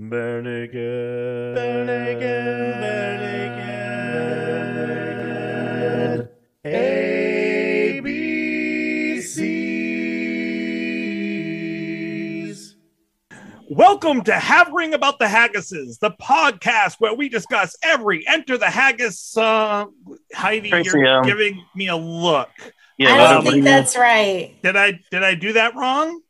[0.00, 1.56] Bare naked.
[1.56, 2.28] Bare naked.
[11.38, 12.74] ABCs.
[13.68, 19.18] Welcome to Havering About the Haggises, the podcast where we discuss every Enter the Haggis
[19.18, 19.94] song.
[20.32, 22.50] Heidi, Tracy, you're um, giving me a look.
[22.98, 24.54] Yeah, I don't what think that's right.
[24.62, 26.20] Did I did I do that wrong?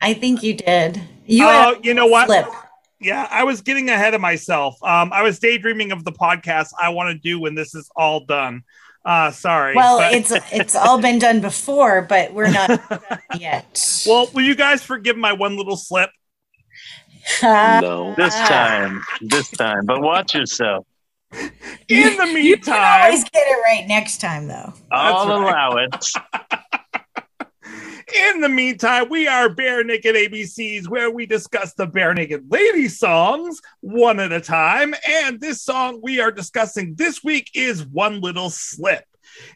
[0.00, 1.00] I think you did.
[1.26, 2.26] You Oh, you know what?
[2.26, 2.46] flip.
[3.04, 4.82] Yeah, I was getting ahead of myself.
[4.82, 8.24] Um, I was daydreaming of the podcast I want to do when this is all
[8.24, 8.62] done.
[9.04, 9.74] Uh, sorry.
[9.76, 12.70] Well, but- it's it's all been done before, but we're not
[13.38, 14.02] yet.
[14.06, 16.10] well, will you guys forgive my one little slip?
[17.42, 18.14] No.
[18.16, 19.86] this time, this time.
[19.86, 20.86] But watch yourself.
[21.32, 21.50] In
[21.88, 24.72] the you can meantime, always get it right next time, though.
[24.92, 25.42] I'll right.
[25.42, 26.80] allow it.
[28.14, 33.60] In the meantime, we are Bare Naked ABCs, where we discuss the Barenaked Lady songs
[33.80, 34.94] one at a time.
[35.08, 39.04] And this song we are discussing this week is One Little Slip.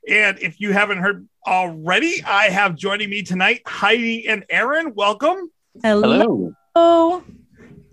[0.08, 4.92] And if you haven't heard already, I have joining me tonight Heidi and Aaron.
[4.92, 5.52] Welcome.
[5.80, 6.52] Hello.
[6.75, 7.22] Hello.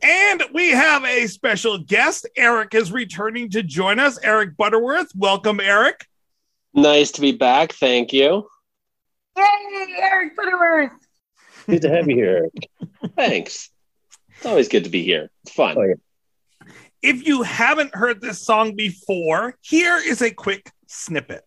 [0.01, 2.27] And we have a special guest.
[2.35, 4.17] Erik is returning to join us.
[4.23, 5.11] Erik Butterworth.
[5.15, 6.07] Welcome, Erik.
[6.73, 7.73] Nice to be back.
[7.73, 8.47] Thank you.
[9.37, 10.91] Yay, Erik Butterworth.
[11.67, 12.49] Good to have you here.
[13.15, 13.69] Thanks.
[14.37, 15.29] It's always good to be here.
[15.43, 15.75] It's fun.
[15.77, 15.93] Oh, yeah.
[17.01, 21.43] If you haven't heard this song before, here is a quick snippet.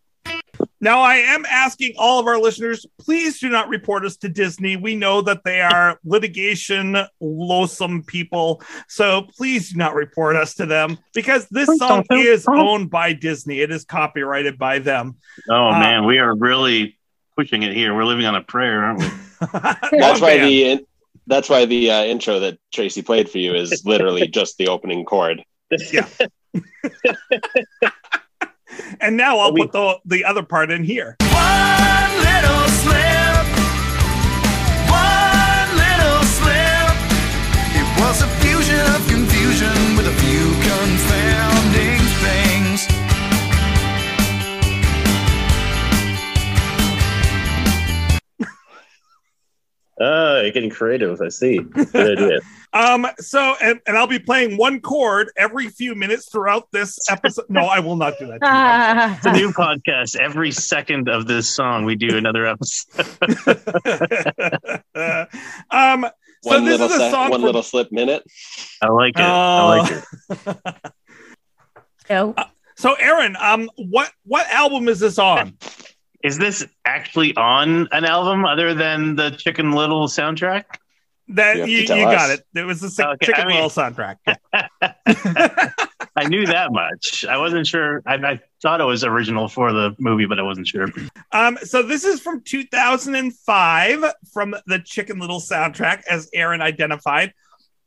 [0.80, 4.76] Now, I am asking all of our listeners, please do not report us to Disney.
[4.76, 8.62] We know that they are litigation loathsome people.
[8.88, 13.60] So please do not report us to them because this song is owned by Disney.
[13.60, 15.16] It is copyrighted by them.
[15.50, 16.97] Oh Uh, man, we are really
[17.38, 17.94] pushing it here.
[17.94, 19.06] We're living on a prayer, aren't we?
[19.92, 20.84] That's why the
[21.28, 25.04] that's why the uh, intro that Tracy played for you is literally just the opening
[25.04, 25.44] chord.
[25.92, 26.08] Yeah.
[29.00, 31.16] and now I'll We- put the, the other part in here.
[31.20, 33.46] One little slip,
[34.88, 36.96] one little slip.
[37.76, 41.07] It was a fusion of confusion with a few confounding
[50.00, 51.20] Oh, you're getting creative.
[51.20, 51.58] I see.
[51.58, 52.38] Good idea.
[52.74, 57.46] Um, so and, and I'll be playing one chord every few minutes throughout this episode.
[57.48, 58.42] No, I will not do that.
[58.42, 59.14] to.
[59.16, 60.16] It's a new podcast.
[60.16, 63.06] Every second of this song, we do another episode.
[65.70, 66.06] um,
[66.42, 68.22] so One this little is a se- song one from- little slip minute.
[68.82, 69.22] I like it.
[69.22, 70.04] I like
[70.46, 70.92] it.
[72.10, 72.34] No.
[72.76, 75.54] So Aaron, um, what what album is this on?
[76.22, 80.64] Is this actually on an album other than the Chicken Little soundtrack?
[81.28, 82.44] That You you, you got it.
[82.54, 84.16] It was the Okay, Chicken I mean- Little soundtrack.
[84.26, 85.72] Yeah.
[86.16, 87.24] I knew that much.
[87.24, 88.02] I wasn't sure.
[88.04, 90.86] I, I thought it was original for the movie, but I wasn't sure.
[91.30, 97.32] Um, so this is from 2005 from the Chicken Little soundtrack, as Aaron identified.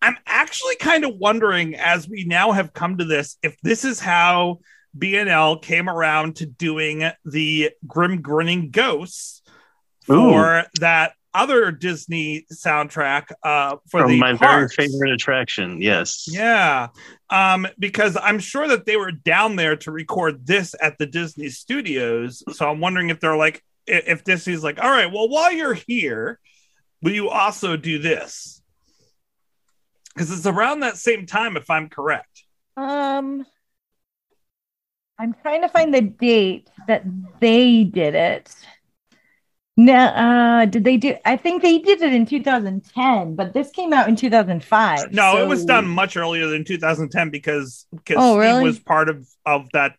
[0.02, 4.00] I'm actually kind of wondering, as we now have come to this, if this is
[4.00, 4.60] how
[4.98, 9.42] BNL came around to doing the Grim Grinning Ghosts
[10.06, 14.76] for that other Disney soundtrack uh, for From the my parks.
[14.76, 15.82] very favorite attraction.
[15.82, 16.28] Yes.
[16.30, 16.88] Yeah.
[17.30, 21.48] Um, because I'm sure that they were down there to record this at the Disney
[21.50, 22.44] studios.
[22.52, 26.38] So I'm wondering if they're like, if Disney's like, all right, well, while you're here,
[27.02, 28.62] will you also do this?
[30.14, 32.44] Because it's around that same time, if I'm correct.
[32.76, 33.46] Um,
[35.22, 37.04] I'm trying to find the date that
[37.40, 38.56] they did it.
[39.78, 41.16] No, uh, did they do?
[41.24, 45.12] I think they did it in 2010, but this came out in 2005.
[45.14, 48.64] No, it was done much earlier than 2010 because because Oh, Steve really?
[48.64, 49.96] was part of of that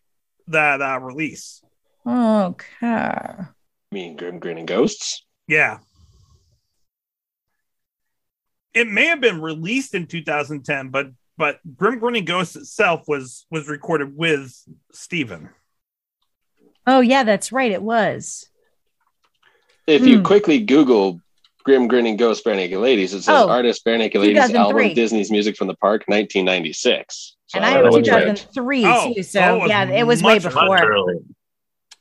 [0.47, 1.63] that uh, release.
[2.05, 2.85] Okay.
[2.85, 3.47] I
[3.93, 5.25] mean, Grim Grinning Ghosts.
[5.47, 5.79] Yeah.
[8.73, 11.07] It may have been released in 2010, but
[11.37, 14.55] but Grim Grinning Ghost itself was was recorded with
[14.91, 15.49] Steven.
[16.85, 17.71] Oh, yeah, that's right.
[17.71, 18.45] It was.
[19.87, 20.23] If you Hmm.
[20.23, 21.19] quickly Google
[21.63, 25.67] Grim Grinning Ghost Barenaked Ladies, it says Oh, artist Barenaked Ladies album Disney's Music from
[25.67, 27.35] the Park 1996.
[27.47, 29.23] So And I I have know which way- 2003 Oh, too.
[29.23, 30.77] So, oh, yeah, it was way much Much before.
[30.83, 31.19] earlier.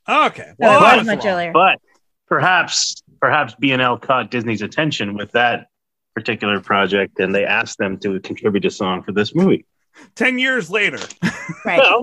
[0.08, 0.42] Okay.
[0.48, 1.52] So Well, it was was much earlier.
[1.52, 1.78] But
[2.26, 5.66] perhaps perhaps BNL caught Disney's attention with that
[6.14, 9.66] particular project, and they asked them to contribute a song for this movie.
[10.14, 10.98] 10 years later.
[11.64, 11.78] Right.
[11.78, 12.02] Well,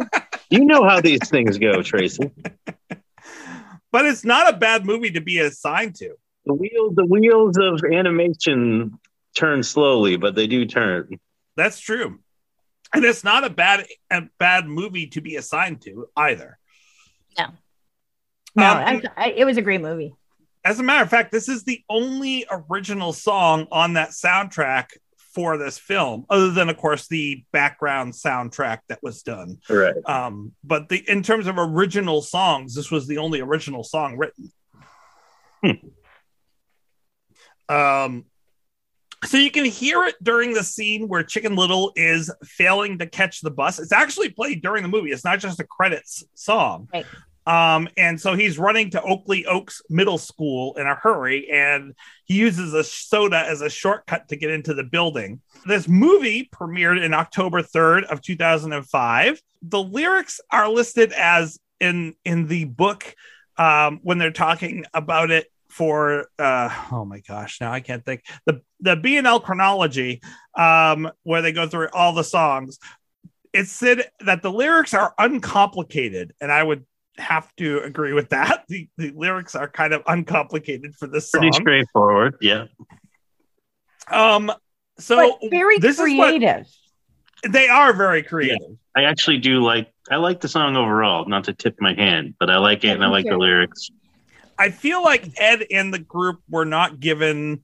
[0.50, 2.30] you know how these things go, Tracy.
[3.92, 6.16] But it's not a bad movie to be assigned to.
[6.46, 9.00] The wheels, the wheels of animation
[9.36, 11.20] turn slowly, but they do turn.
[11.56, 12.20] That's true.
[12.94, 16.58] And it's not a bad a bad movie to be assigned to either.
[17.38, 17.54] No, Um,
[18.56, 20.16] I, I, it was a great movie.
[20.66, 24.88] As a matter of fact, this is the only original song on that soundtrack
[25.34, 29.60] for this film, other than, of course, the background soundtrack that was done.
[29.70, 29.96] Right.
[30.06, 34.52] Um, but the in terms of original songs, this was the only original song written.
[37.70, 38.26] Um,
[39.26, 43.42] so you can hear it during the scene where Chicken Little is failing to catch
[43.42, 43.78] the bus.
[43.78, 45.12] It's actually played during the movie.
[45.12, 46.90] It's not just a credits song.
[46.92, 47.06] Right.
[47.50, 52.36] Um, and so he's running to Oakey Oaks Middle School in a hurry, and he
[52.36, 55.42] uses a soda as a shortcut to get into the building.
[55.66, 59.42] This movie premiered in October 3rd of 2005.
[59.64, 63.16] The lyrics are listed as in in the book
[63.58, 68.26] um, when they're talking about it for uh, oh my gosh now I can't think
[68.46, 70.22] the the B and L chronology
[70.56, 72.78] um, where they go through all the songs.
[73.54, 76.86] It said that the lyrics are uncomplicated, and I would
[77.20, 78.64] have to agree with that.
[78.70, 81.62] The, the lyrics are kind of uncomplicated for this Pretty song.
[81.62, 82.36] straightforward.
[82.42, 82.66] Yeah.
[84.10, 84.52] Um,
[84.98, 86.68] so but very this is what- creative.
[87.50, 88.78] they are very creative.
[88.96, 92.50] I actually do like I like the song overall, not to tip my hand, but
[92.50, 93.90] I like it and I Me like the lyrics.
[94.58, 97.64] I feel like Ed and the group were not given.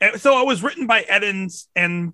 [0.00, 2.12] eh, So it was written by Ed and, and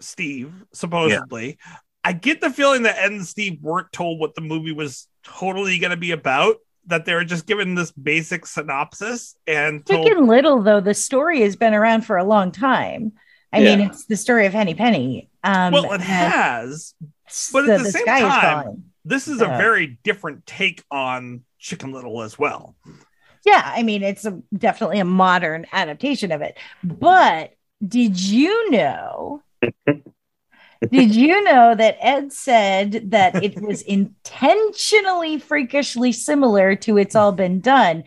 [0.00, 1.58] Steve, supposedly.
[2.04, 5.78] I get the feeling that Ed and Steve weren't told what the movie was totally
[5.78, 6.56] going to be about.
[6.86, 10.04] That they were just given this basic synopsis and told.
[10.04, 13.12] Chicken Little, though, the story has been around for a long time.
[13.52, 13.76] I Yeah.
[13.76, 15.30] mean, it's the story of Henny Penny.
[15.44, 16.94] Um, well, it has.
[17.52, 21.92] but at the same sky is time- This is a very different take on Chicken
[21.92, 22.74] Little as well.
[23.44, 26.56] Yeah, I mean, it's a, definitely a modern adaptation of it.
[26.82, 27.54] But
[27.86, 29.42] did you know?
[30.90, 33.82] did you know that Ed said that it was
[34.42, 38.04] intentionally freakishly similar to It's All Been Done?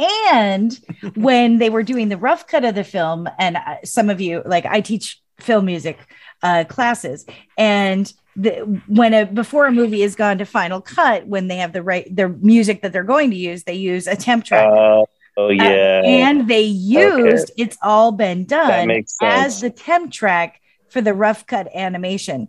[0.00, 0.78] And
[1.14, 4.42] when they were doing the rough cut of the film, and uh, some of you,
[4.46, 5.98] like I teach film music
[6.42, 7.26] uh, classes,
[7.56, 11.72] and the, when a before a movie has gone to final cut, when they have
[11.72, 14.68] the right their music that they're going to use, they use a temp track.
[14.70, 16.02] Oh, oh Uh, yeah.
[16.04, 18.88] and they used it's all been done
[19.20, 20.60] as the temp track
[20.90, 22.48] for the rough cut animation.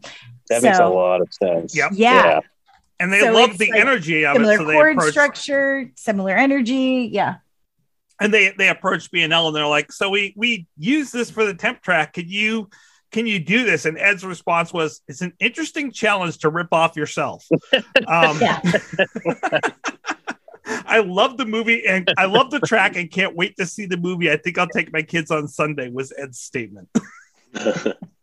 [0.49, 1.75] that makes a lot of sense.
[1.75, 1.91] Yep.
[1.93, 2.39] Yeah.
[2.99, 4.57] And they So love the like energy of Similar it.
[4.57, 7.09] So they chord approach structure, similar energy.
[7.11, 7.35] Yeah.
[8.19, 11.29] and they they approached B and L and they're like, so we we use this
[11.31, 12.13] for the temp track.
[12.13, 12.69] Can you
[13.11, 13.85] can you do this?
[13.85, 17.47] And Ed's response was, "It's an interesting challenge to rip off yourself."
[18.07, 18.59] Um, Yeah.
[20.85, 23.97] I love the movie and I love the track and can't wait to see the
[23.97, 24.29] movie.
[24.31, 25.89] I think I'll take my kids on Sunday.
[25.89, 26.89] Was Ed's statement.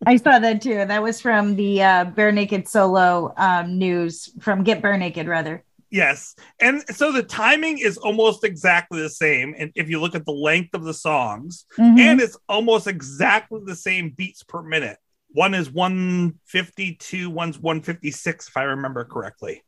[0.06, 0.84] I saw that too.
[0.84, 5.64] That was from the uh, Bare Naked solo um, news from Get Bare Naked, rather.
[5.90, 6.34] Yes.
[6.60, 9.54] And so the timing is almost exactly the same.
[9.56, 11.98] And if you look at the length of the songs, Mhm.
[11.98, 14.98] and it's almost exactly the same beats per minute.
[15.28, 19.62] One is 152, one's 156, if I remember correctly.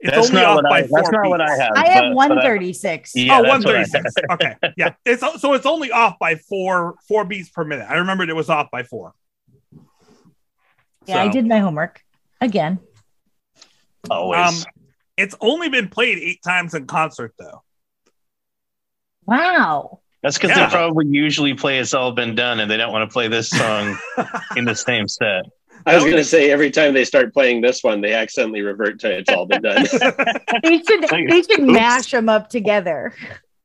[0.00, 0.86] It's That's only not off what by I.
[0.86, 1.72] four That's not what I have.
[1.74, 3.12] I but- have 136.
[3.16, 4.14] Yeah, oh, that's 136.
[4.32, 4.54] okay.
[4.76, 4.94] Yeah.
[5.04, 7.86] It's so it's only off by four four beats per minute.
[7.88, 9.14] I remembered it was off by four.
[11.06, 12.00] yeah, I did my homework
[12.40, 12.78] again.
[14.08, 14.64] Always.
[14.64, 14.72] Um,
[15.16, 17.62] it's only been played eight times in concert though.
[19.26, 20.00] Wow.
[20.22, 20.66] That's because yeah.
[20.66, 23.50] they probably usually play "It's All Been Done" and they don't want to play this
[23.50, 23.98] song
[24.56, 25.44] in the same set.
[25.86, 29.00] I was going to say every time they start playing this one, they accidentally revert
[29.00, 29.86] to "It's all been done."
[30.62, 31.72] They should they should Oops.
[31.72, 33.14] mash them up together.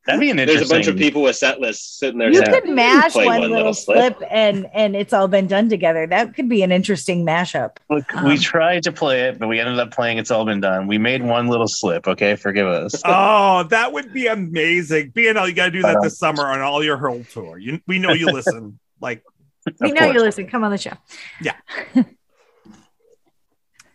[0.06, 0.68] That'd be an interesting.
[0.68, 2.28] There's a bunch of people with set lists sitting there.
[2.30, 4.30] You saying, could mash play one, one little little slip, slip.
[4.32, 6.06] and and it's all been done together.
[6.06, 7.78] That could be an interesting mashup.
[7.90, 10.60] Look, Um, we tried to play it, but we ended up playing "It's All Been
[10.60, 12.06] Done." We made one little slip.
[12.06, 13.02] Okay, forgive us.
[13.06, 15.12] oh, that would be amazing.
[15.14, 17.58] BNL, you got to do that Uh, this summer on all your Hurl tour.
[17.58, 18.80] You, we know you listen.
[19.00, 19.24] Like,
[19.80, 20.14] We know course.
[20.16, 20.48] you listen.
[20.48, 20.94] Come on the show.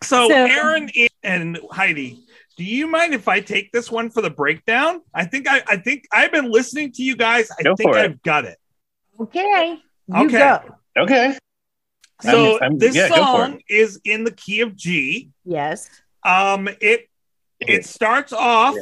[0.03, 0.89] so, So- Aaron
[1.23, 2.23] and Heidi,
[2.57, 5.01] do you mind if I take this one for the breakdown?
[5.13, 7.49] I think I, I think I've been listening to you guys.
[7.57, 7.95] I Go think.
[7.95, 8.57] I've got it.
[9.19, 9.77] Okay.
[10.07, 10.37] You Okay.
[10.37, 10.75] go.
[10.97, 11.37] Okay.
[12.21, 15.29] So I'm- I'm- this yeah, song is in the key of G.
[15.45, 15.89] Yes.
[16.25, 17.07] Um, it
[17.61, 18.75] it starts off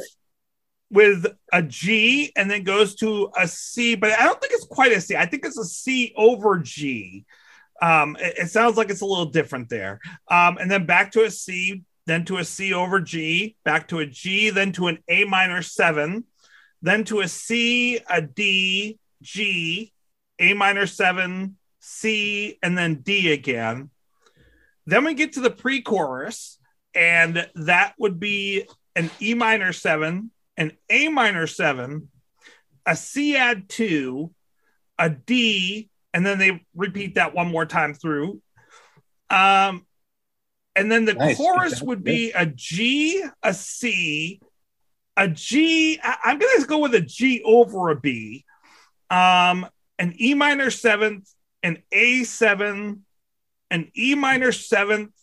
[0.90, 4.92] with a G and then goes to a C, but I don't think it's quite
[4.92, 5.16] a C.
[5.16, 7.24] I think it's a C over G.
[7.80, 10.00] Um, it, it sounds like it's a little different there.
[10.30, 13.98] Um, and then back to a C, then to a C over G, back to
[13.98, 16.24] a G, then to an A minor seven,
[16.80, 19.92] then to a C, a D, G,
[20.38, 23.90] A minor seven, C, and then D again.
[24.86, 26.58] then we get to the pre-chorus,
[26.94, 28.66] and that would be
[28.96, 32.10] an E minor seven, an A minor seven,
[32.84, 34.34] a C add two,
[34.98, 38.42] a D, and then they repeat that one more time through.
[39.30, 39.86] Um,
[40.74, 41.36] and then the Nice.
[41.36, 44.40] chorus would be a G, a C,
[45.16, 45.98] a G.
[46.02, 48.44] I- I'm gonna go with a G over a B,
[49.10, 49.66] um,
[49.98, 51.28] an E minor seventh,
[51.62, 53.04] an A seven,
[53.70, 55.14] an E minor seventh,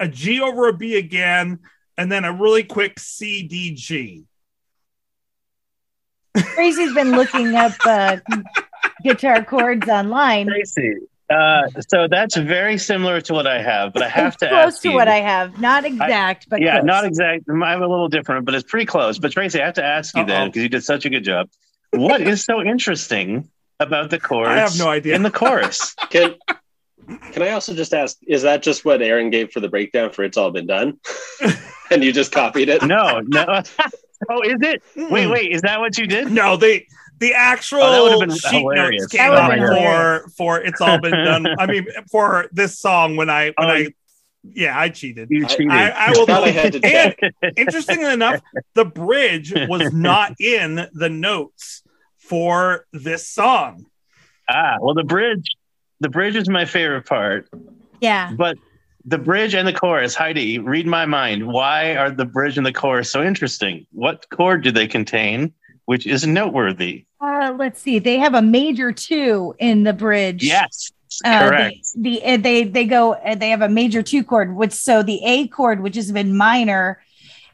[0.00, 1.60] a G over a B again,
[1.96, 4.24] and then a really quick C D G.
[6.36, 8.16] Tracy's been looking up uh,
[9.02, 10.46] guitar chords online.
[10.48, 10.94] Tracy.
[11.30, 14.66] Uh, so that's very similar to what I have, but I have It's to close
[14.74, 14.94] ask to you.
[14.94, 15.58] what I have.
[15.58, 16.84] Not exact, but yeah, close.
[16.86, 17.44] not exact.
[17.48, 19.18] I'm a little different, but it's pretty close.
[19.18, 20.46] But Tracy, I have to ask you then Uh-oh.
[20.48, 21.48] because you did such a good job.
[21.92, 23.48] What is so interesting
[23.80, 24.48] about the chorus?
[24.50, 25.14] I have no idea.
[25.14, 26.34] In the chorus, Can
[27.32, 28.16] Can I also just ask?
[28.26, 30.98] Is that just what Aaron gave for the breakdown for "It's All Been Done"?
[31.90, 32.82] and you just copied it?
[32.82, 33.62] no, no.
[34.30, 34.82] oh, is it?
[34.96, 35.32] Wait, Mm.
[35.32, 35.52] wait.
[35.52, 36.30] Is that what you did?
[36.30, 36.86] No, they
[37.18, 39.02] the actual Oh, that would've been sheet hilarious.
[39.02, 41.46] notes came would've up for for it's all been done.
[41.58, 43.88] I mean, for this song when I when Oh, I
[44.42, 45.28] yeah I cheated.
[45.30, 45.70] You I- cheated.
[45.70, 46.26] I, I will.
[46.26, 47.18] Thought I had to check.
[47.56, 48.40] Interestingly enough,
[48.74, 51.82] the bridge was not in the notes
[52.18, 53.86] for this song.
[54.50, 55.48] ah, well, the bridge.
[56.00, 57.48] The bridge is my favorite part,
[58.00, 58.32] yeah.
[58.36, 58.58] but
[59.04, 60.14] the bridge and the chorus.
[60.14, 61.46] Heidi, read my mind.
[61.46, 63.86] Why are the bridge and the chorus so interesting?
[63.92, 65.52] What chord do they contain,
[65.86, 67.06] which is noteworthy?
[67.20, 67.98] Uh, let's see.
[67.98, 70.42] They have a major two in the bridge.
[70.44, 70.90] Yes,
[71.24, 71.76] Uh, correct.
[71.94, 75.02] The, the uh, they they go uh, they have a major two chord, which so
[75.02, 77.00] the A chord, which has been minor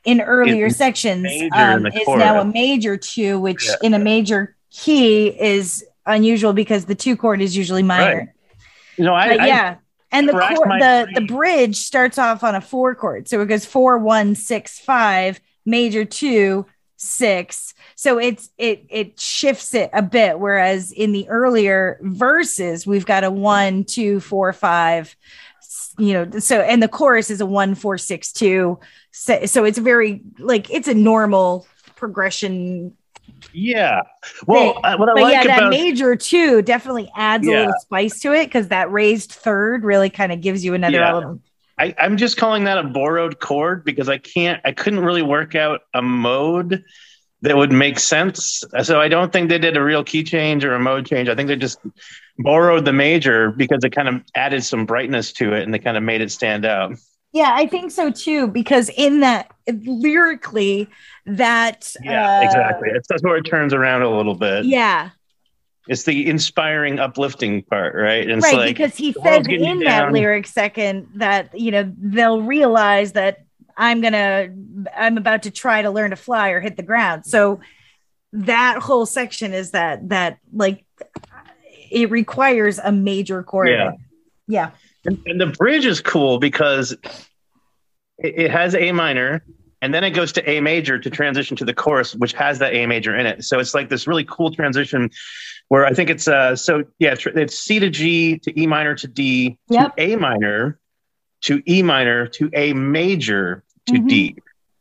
[0.05, 2.21] in earlier Is sections, um, is chorus.
[2.21, 3.75] now a major two, which Yeah.
[3.83, 8.33] in a major key is unusual because the two chord is usually minor.
[8.97, 9.75] No, I, I yeah.
[10.11, 11.15] And the my the, brain.
[11.15, 13.29] the bridge starts off on a four chord.
[13.29, 17.75] So it goes four, one, six, five, major two, six.
[17.95, 20.38] So it's it it shifts it a bit.
[20.38, 25.15] Whereas in the earlier verses, we've got a one, two, four, five,
[25.99, 28.79] you know, so and the chorus is a one, four, six, two.
[29.11, 32.97] So, so it's very like it's a normal progression.
[33.52, 34.02] Yeah.
[34.47, 38.21] Well, uh, what I but like yeah, that major too definitely adds a little spice
[38.21, 41.11] to it because that raised third really kind of gives you another Yeah.
[41.11, 41.42] element.
[41.78, 45.54] I, I'm just calling that a borrowed chord because I can't, I couldn't really work
[45.54, 46.83] out a mode
[47.42, 48.64] that would make sense.
[48.83, 51.28] So I don't think they did a real key change or a mode change.
[51.28, 51.78] I think they just
[52.38, 55.97] borrowed the major because it kind of added some brightness to it and they kind
[55.97, 56.97] of made it stand out.
[57.33, 58.47] Yeah, I think so too.
[58.47, 60.89] Because in that lyrically,
[61.27, 62.89] that Yeah, uh, exactly.
[62.93, 64.65] It's that's where it turns around a little bit.
[64.65, 65.11] Yeah,
[65.89, 68.29] It's the inspiring, uplifting part, right?
[68.29, 68.57] And right.
[68.57, 73.45] like, because he says in that lyric second that you know they'll realize that
[73.77, 74.49] I'm gonna
[74.97, 77.27] I'm about to try to learn to fly or hit the ground.
[77.27, 77.61] So
[78.33, 80.85] that whole section is that that like
[81.91, 83.69] it requires a major chord.
[83.69, 83.93] Yeah.
[84.47, 84.71] Yeah.
[85.09, 87.00] And, and the bridge is cool because it,
[88.19, 89.43] it has A minor
[89.81, 92.75] and then it goes to A major to transition to the chorus, which has that
[92.75, 93.45] A major in it.
[93.45, 95.11] So it's like this really cool transition
[95.69, 99.09] where I think it's uh so yeah, it's C to G to E minor to
[99.09, 99.97] D Yep.
[99.97, 100.79] to A minor
[101.43, 104.09] to E minor to A major to Mhm.
[104.09, 104.37] D.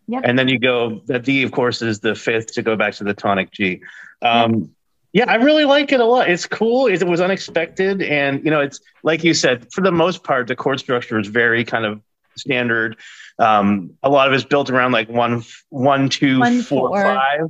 [0.07, 0.22] Yep.
[0.25, 3.03] And then you go the D of course is the fifth to go back to
[3.05, 3.81] the tonic G.
[4.22, 4.72] Um
[5.17, 6.29] yeah, I really like it a lot.
[6.29, 6.86] It's cool.
[6.86, 9.67] It was unexpected, and you know, it's like you said.
[9.74, 12.01] For the most part, the chord structure is very kind of
[12.36, 12.97] standard.
[13.39, 17.03] Um, a lot of it's built around like one, one, two, One, four, four.
[17.03, 17.50] five,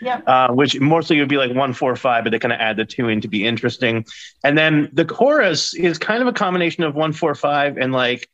[0.00, 0.22] Yep.
[0.28, 2.84] uh, which mostly would be like one, four, five, but they kind of add the
[2.84, 4.04] two in to be interesting.
[4.44, 8.28] And then the chorus is kind of a combination of one, four, five, and like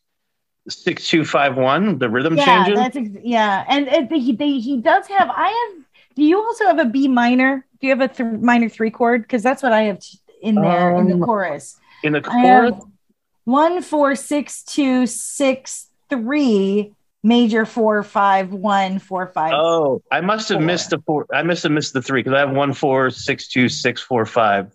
[0.68, 1.98] six, two, five, one.
[1.98, 2.74] The rhythm Yeah, changes.
[2.78, 5.30] that's ex- yeah, and it, he they, he does have.
[5.30, 5.84] I have.
[6.16, 7.66] Do you also have a B minor?
[7.80, 9.22] Do you have a th- minor three chord?
[9.22, 9.98] Because that's what I have
[10.42, 11.78] in there in the Um, chorus.
[12.02, 12.74] in the chorus.
[13.44, 16.92] one four six two six three
[17.22, 19.52] major four five one four five.
[19.54, 20.66] Oh, I must have Four.
[20.66, 21.26] missed the four.
[21.32, 24.24] I must have missed the three because I have one, four, six, two, six, four,
[24.26, 24.72] five.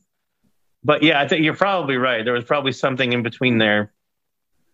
[0.84, 2.24] But yeah, I think you're probably right.
[2.24, 3.92] There was probably something in between there.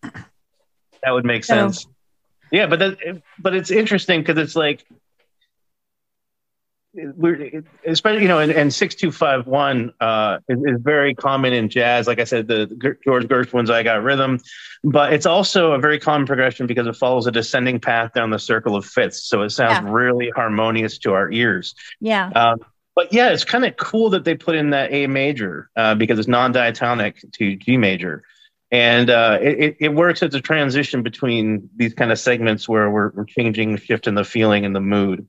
[0.02, 1.88] That would make So- sense.
[2.52, 4.86] Yeah, but that, but it's interesting because it's like
[7.16, 11.54] we're especially you know and, and six two five one uh is, is very common
[11.54, 12.08] in jazz.
[12.08, 14.40] Like i said the, the george gershwin's i got rhythm
[14.84, 18.38] but it's also a very common progression because it follows a descending path down the
[18.40, 19.24] circle of fifths.
[19.24, 19.92] So it sounds Yeah.
[19.92, 21.74] really harmonious to our ears.
[22.00, 22.60] Yeah, um,
[22.96, 26.20] but yeah it's kind of cool that they put in that a major uh, because
[26.20, 28.24] it's non-diatonic to g major.
[28.72, 32.90] And uh, it, it- it works as a transition between these kind of segments where
[32.90, 35.28] we're, we're changing, shifting the feeling and the mood.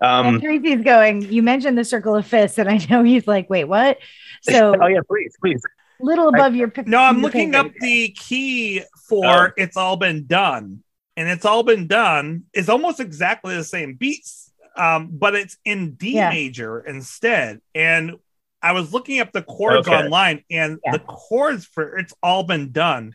[0.00, 1.22] Well, Um, Tracy's going.
[1.32, 3.98] You mentioned the circle of fifths, and I know he's like, "Wait, what?"
[4.42, 5.62] So oh yeah, please, please.
[6.00, 6.72] little above your.
[6.86, 9.52] No, I'm your looking pay up the key for Oh.
[9.56, 10.82] "It's All Been Done,"
[11.16, 15.92] and "It's All Been Done" is almost exactly the same beats, um, but it's in
[15.94, 16.28] D Yeah.
[16.28, 17.60] major instead.
[17.74, 18.16] And
[18.62, 19.96] I was looking up the chords Okay.
[19.96, 20.92] online, and Yeah.
[20.92, 23.14] the chords for "It's All Been Done"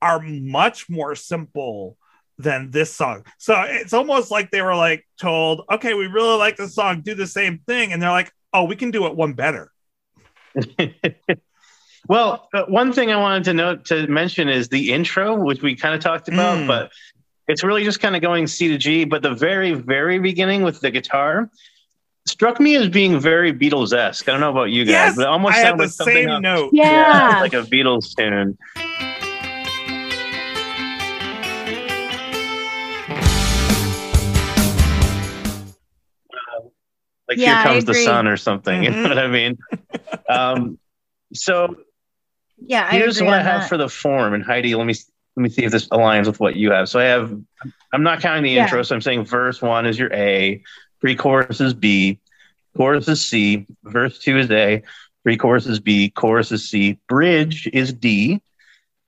[0.00, 1.96] are much more simple
[2.38, 3.24] than this song.
[3.38, 7.14] So it's almost like they were like told, "Okay, we really like the song, do
[7.14, 9.70] the same thing," and they're like, "Oh, we can do it one better."
[12.08, 15.74] well, uh, one thing I wanted to note to mention is the intro, which we
[15.76, 16.66] kind of talked about, Mm.
[16.66, 16.92] but
[17.48, 19.04] it's really just kind of going C to G.
[19.04, 21.50] But the very, very beginning with the guitar
[22.26, 24.28] struck me as being very Beatles esque.
[24.28, 25.92] I don't know about you guys, Yes, but it almost I had sounded the like
[25.92, 26.70] something same on- note.
[26.72, 27.38] Yeah.
[27.40, 28.56] like a Beatles tune.
[37.36, 38.82] Like Yeah, here comes the sun or something.
[38.84, 39.02] You Mhm.
[39.02, 39.58] know what I mean?
[40.28, 40.78] um,
[41.32, 41.76] so
[42.58, 43.68] Yeah, I here's what I have that.
[43.68, 44.34] for the form.
[44.34, 44.94] And Heidi, let me
[45.36, 46.88] let me see if this aligns with what you have.
[46.88, 47.36] So I have.
[47.92, 48.64] I'm not counting the Yeah.
[48.64, 50.62] intro, so I'm saying verse one is your A,
[51.00, 52.18] pre-chorus is B,
[52.76, 54.82] chorus is C, verse two is A,
[55.22, 58.40] pre-chorus is B, chorus is C, bridge is D.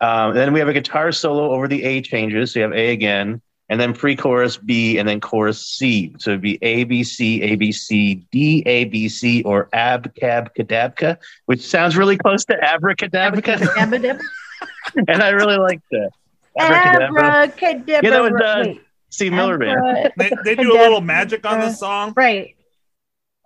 [0.01, 2.53] Um, then we have a guitar solo over the A changes.
[2.53, 6.15] So you have A again, and then pre-chorus B, and then chorus C.
[6.19, 10.15] So it'd be A B C A B C D A B C or Ab
[10.15, 14.19] Cab Cadabka, which sounds really close to abracadabra, Abracadabra.
[15.09, 16.11] and I really like that.
[16.59, 17.23] Abracadabra.
[17.25, 17.85] Abracadabra.
[17.87, 20.13] Yeah, that was, uh, Wait, Steve Miller Band.
[20.17, 22.13] They, they do a little magic on the song.
[22.17, 22.57] Right.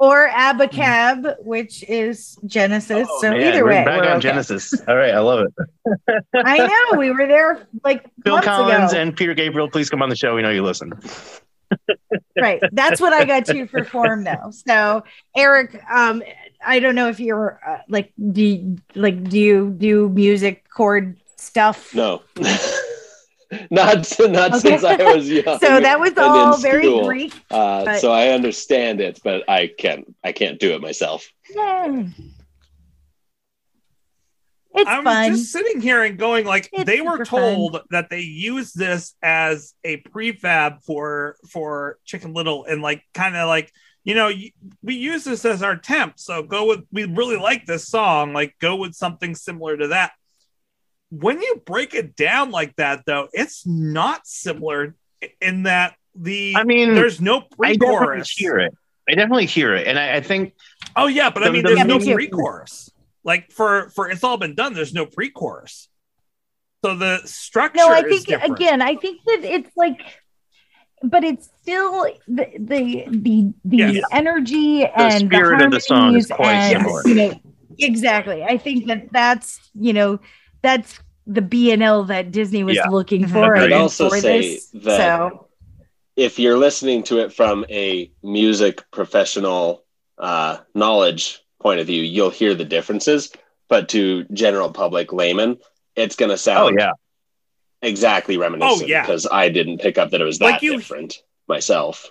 [0.00, 3.06] Or Abacab, which is Genesis.
[3.10, 4.20] Oh, so man, either we're way, back we're on okay.
[4.20, 4.74] Genesis.
[4.88, 6.24] All right, I love it.
[6.34, 9.02] I know we were there like Phil months Collins ago.
[9.02, 10.34] and Peter Gabriel, please come on the show.
[10.34, 10.94] We know you listen.
[12.40, 12.62] right.
[12.72, 14.50] That's what I got to perform form though.
[14.50, 15.04] So
[15.36, 16.22] Erik, um,
[16.64, 21.18] I don't know if you're uh, like do you, like do you do music chord
[21.36, 21.94] stuff?
[21.94, 22.22] No.
[23.70, 24.58] not not Okay.
[24.60, 25.44] since I was young.
[25.60, 27.04] So that was and all very school.
[27.06, 27.44] brief.
[27.50, 31.28] Uh, but- so I understand it, but I can't I can't do it myself.
[31.54, 32.04] Yeah.
[34.72, 35.32] It's I'm fun.
[35.32, 37.40] just sitting here and going like It's they were super fun.
[37.54, 43.36] told that they use this as a prefab for for Chicken Little and like kind
[43.36, 43.72] of like
[44.04, 44.30] you know
[44.82, 48.54] we use this as our temp so go with we really like this song like
[48.60, 50.12] go with something similar to that.
[51.10, 54.94] When you break it down like that though, it's not similar
[55.40, 58.30] in that the I mean, there's no I definitely pre-chorus.
[58.30, 58.74] hear it.
[59.08, 60.54] I definitely hear it, and I, I think
[60.96, 62.90] Oh yeah, but I The- mean, the there's no main- pre-chorus.
[63.24, 64.72] Like for for it's all been done.
[64.72, 65.88] There's no pre-chorus.
[66.84, 67.76] So the structure.
[67.78, 68.54] no, I is think different.
[68.54, 70.00] again, I think that it's like,
[71.02, 74.04] but it's still the the the the Yes.
[74.12, 77.02] energy and spirit of the song is quite and, similar.
[77.06, 77.40] You know,
[77.78, 78.42] exactly.
[78.42, 80.20] I think that that's you know
[80.62, 82.88] that's the B and L that Disney was Yeah.
[82.88, 83.32] looking Mhm.
[83.32, 83.56] for.
[83.56, 84.66] I'd and also for say this.
[84.84, 85.46] that- so
[86.16, 89.84] If you're listening to it from a music professional
[90.18, 93.32] uh, knowledge point of view, you'll hear the differences.
[93.68, 95.56] But to general public layman,
[95.96, 96.90] it's going to oh sound yeah,
[97.80, 99.00] exactly reminiscent Oh, yeah.
[99.02, 102.10] because I didn't pick up that it was that Like you- different myself.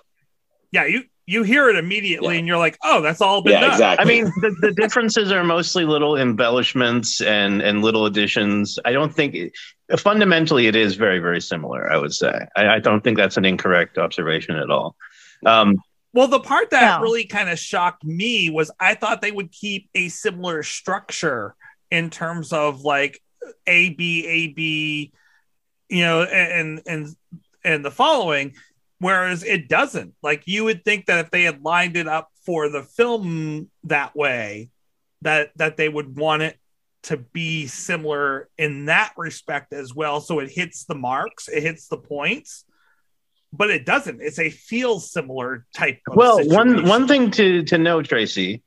[0.72, 2.39] Yeah, you you hear it immediately, Yeah.
[2.39, 3.72] and you're like, oh, that's all been Yeah, done.
[3.72, 4.04] exactly.
[4.04, 8.80] I mean the, the differences are mostly little embellishments and and little additions.
[8.84, 9.52] I don't think it,
[10.00, 11.92] fundamentally it is very very similar.
[11.92, 14.96] I would say I, I don't think that's an incorrect observation at all.
[15.46, 15.76] Um,
[16.13, 17.04] Well, the part that No.
[17.04, 21.56] really kind of shocked me was I thought they would keep a similar structure
[21.92, 23.22] in terms of like
[23.68, 25.12] A B A B,
[25.89, 27.15] you know, and and
[27.63, 28.56] and the following,
[29.00, 30.14] whereas it doesn't.
[30.22, 34.16] Like you would think that if they had lined it up for the film that
[34.16, 34.70] way,
[35.22, 36.58] that that they would want it
[37.04, 40.22] to be similar in that respect as well.
[40.22, 42.66] So it hits the marks, it hits the points.
[43.52, 44.22] But it doesn't.
[44.22, 46.02] It's a feel similar type.
[46.08, 48.62] Of well, one one thing to to know, Tracy,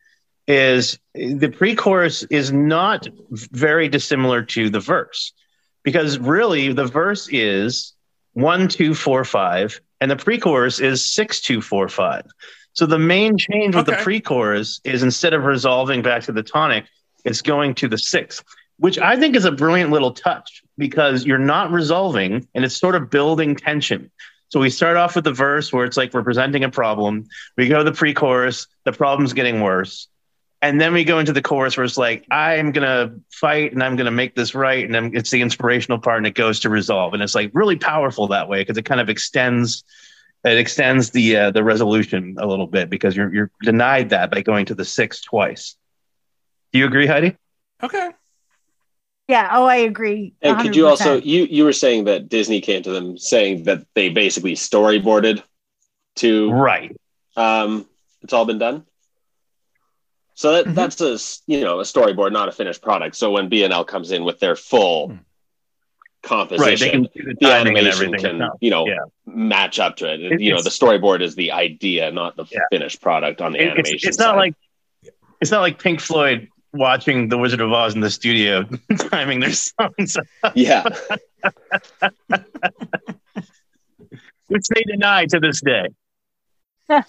[0.48, 5.34] is the pre-chorus is not very dissimilar to the verse,
[5.84, 7.94] because really the verse is
[8.32, 12.26] one two four five, and the pre-chorus is six two four five.
[12.72, 16.86] So the main change with the pre-chorus is instead of resolving back to the tonic,
[17.24, 18.42] it's going to the sixth,
[18.78, 22.96] which I think is a brilliant little touch because you're not resolving and it's sort
[22.96, 24.10] of building tension.
[24.48, 27.28] So we start off with the verse where it's like we're presenting a problem.
[27.56, 30.08] We go to the pre-chorus, the problem's getting worse.
[30.62, 33.96] And then we go into the chorus where it's like, I'm gonna fight and I'm
[33.96, 37.14] gonna make this right, and then it's the inspirational part, and it goes to resolve,
[37.14, 39.82] and it's like really powerful that way because it kind of extends,
[40.44, 44.40] it extends the uh, the resolution a little bit because you're you're denied that by
[44.40, 45.76] going to the six twice.
[46.72, 47.36] Do you agree, Heidi?
[47.82, 48.10] Okay.
[49.26, 49.48] Yeah.
[49.52, 50.34] Oh, I agree.
[50.42, 53.84] And could you also you you were saying that Disney came to them saying that
[53.94, 55.42] they basically storyboarded
[56.16, 56.94] to Right.
[57.36, 57.86] um
[58.22, 58.84] it's all been done.
[60.42, 60.74] So that, Mhm.
[60.74, 63.14] that's a s- you know a storyboard, not a finished product.
[63.14, 65.16] So when BNL comes in with their full Hmm.
[66.24, 66.78] composition, Right.
[66.80, 68.38] They can do the the timing and animation everything.
[68.40, 68.96] can you know Yeah.
[69.24, 70.20] match up to it.
[70.20, 72.58] It- you know, the storyboard is the idea, not the Yeah.
[72.72, 73.94] finished product on the It- animation.
[73.94, 74.54] it's, it's not like
[75.40, 78.64] it's not like Pink Floyd watching The Wizard of Oz in the studio
[79.12, 80.16] timing their songs,
[80.56, 80.82] yeah,
[84.48, 85.86] which they deny to this day.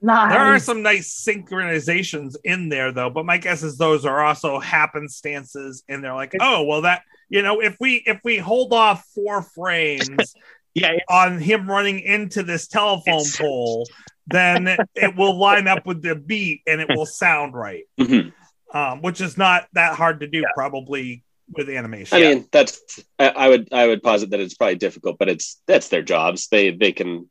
[0.00, 0.32] Nice.
[0.32, 3.10] There are some nice synchronizations in there, though.
[3.10, 7.42] But my guess is those are also happenstances, and they're like, oh, well, that you
[7.42, 10.34] know, if we if we hold off four frames
[10.74, 13.88] Yeah, it- on him running into this telephone It's- pole,
[14.28, 17.84] then it, it will line up with the beat and it will sound right.
[17.98, 18.32] Mhm.
[18.72, 21.24] Um, which is not that hard to do, probably
[21.56, 22.18] with animation.
[22.18, 22.80] I mean that's
[23.18, 26.48] I, I would I would posit that it's probably difficult, but it's that's their jobs.
[26.48, 27.28] They they can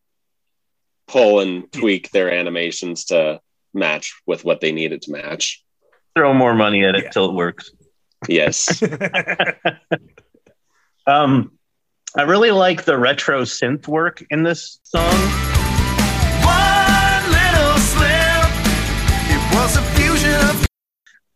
[1.08, 3.40] pull and tweak their animations to
[3.74, 5.64] match with what they need it to match.
[6.16, 7.10] throw more money at it Yeah.
[7.12, 7.72] till it works.
[8.28, 8.82] Yes.
[11.06, 11.52] Um,
[12.18, 15.04] I really like the retro synth work in this song.
[16.44, 18.52] One little slip.
[19.30, 20.66] It was a fusion.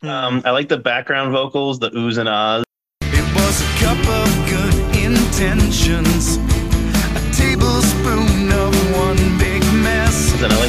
[0.04, 2.64] Um, I like the background vocals, the oohs and ahs.
[3.02, 4.74] It was a cup of good
[5.06, 6.38] intentions.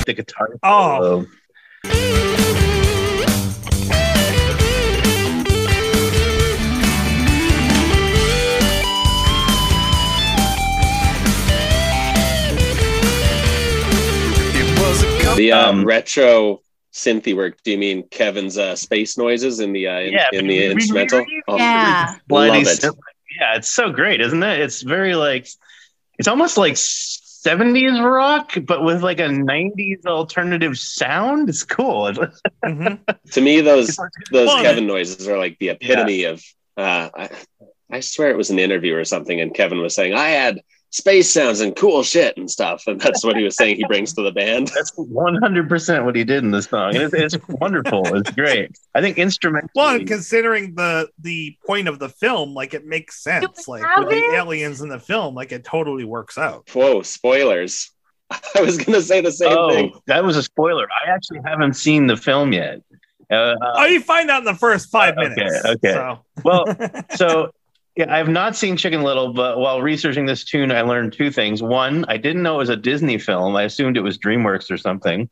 [0.07, 0.59] Like the guitar.
[0.63, 1.25] Oh.
[1.25, 2.33] solo.
[14.55, 15.37] It was a cup.
[15.37, 16.61] the uh, Um, retro
[16.93, 17.57] synthy work.
[17.65, 20.67] Do you mean Kevin's uh, space noises in the uh, in, Yeah, in the we-
[20.69, 21.21] we- instrumental?
[21.21, 22.17] we- Oh, Yeah.
[22.31, 22.85] Slidey Love it.
[23.41, 24.61] Yeah, it's so great, isn't it?
[24.61, 25.49] It's very like
[26.19, 26.75] it's almost like
[27.45, 31.49] 70s rock, but with like a 90s alternative sound.
[31.49, 32.13] It's cool.
[32.65, 33.01] Mhm.
[33.33, 33.97] To me, those
[34.31, 36.43] those Well, Kevin noises are like the epitome of.
[36.77, 37.31] Uh, I,
[37.91, 40.61] I swear it was an interview or something, and Kevin was saying I had
[40.93, 44.13] space sounds and cool shit and stuff, and that's what he was saying he brings
[44.13, 44.69] to the band.
[44.69, 46.95] That's 100% what he did in this song.
[46.95, 48.15] And it's, it's wonderful.
[48.15, 48.77] It's great.
[48.95, 49.71] I think instrumental.
[49.75, 53.67] Well, considering the the point of the film, like it makes sense.
[53.67, 56.69] Like have with the aliens in the film, like it totally works out.
[56.73, 57.91] Whoa, spoilers!
[58.31, 59.95] I was gonna say the same oh, thing.
[60.07, 60.87] that was a spoiler.
[61.05, 62.81] I actually haven't seen the film yet.
[63.31, 65.65] Uh, Oh, you find out in the first five Okay, minutes.
[65.65, 65.93] okay.
[65.95, 66.19] So.
[66.45, 66.65] well,
[67.17, 67.51] so
[67.97, 71.31] yeah, I have not seen Chicken Little, but while researching this tune, I learned two
[71.31, 71.63] things.
[71.63, 73.55] One, I didn't know it was a Disney film.
[73.57, 75.29] I assumed it was DreamWorks or something.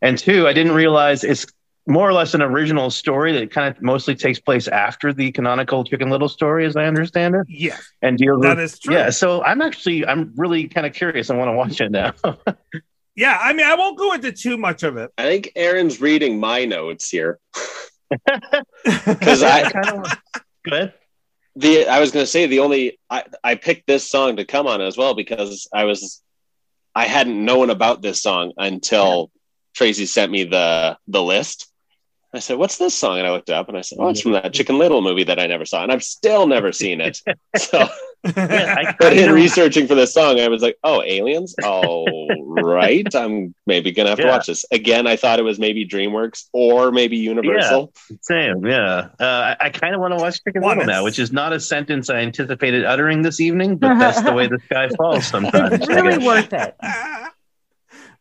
[0.00, 1.46] And two, I didn't realize it's
[1.86, 5.84] more or less an original story that kind of mostly takes place after the canonical
[5.84, 8.64] Chicken Little story, as I understand it, yes, and deals that with.
[8.64, 8.94] is true.
[8.94, 11.30] Yeah, so I'm actually I'm really kind of curious.
[11.30, 12.12] I want to watch it now.
[13.18, 15.10] Yeah, I mean, I won't go into too much of it.
[15.18, 17.40] I think Aaron's reading my notes here
[19.04, 20.18] because I kind of
[20.64, 20.92] good.
[21.58, 24.80] The I was gonna say the only I, I picked this song to come on
[24.80, 26.22] as well because I was
[26.94, 29.30] I hadn't known about this song until
[29.74, 31.67] Tracy sent me the the list.
[32.34, 34.32] I said, "What's this song?" And I looked up and I said, "Oh, it's from
[34.32, 37.20] that Chicken Little movie that I never saw, and I've still never seen it."
[37.56, 37.88] So,
[38.36, 41.54] Yeah, I but in researching for this song, I was like, "Oh, aliens!
[41.62, 42.04] Oh,
[42.62, 43.06] right.
[43.14, 46.90] I'm maybe gonna have to watch this again." I thought it was maybe DreamWorks or
[46.90, 47.92] maybe Universal.
[48.20, 49.08] Same, yeah.
[49.18, 51.60] Uh, I, I kind of want to watch Chicken Little now, which is not a
[51.60, 55.74] sentence I anticipated uttering this evening, but that's the way the sky falls sometimes.
[55.74, 56.76] It's really worth it.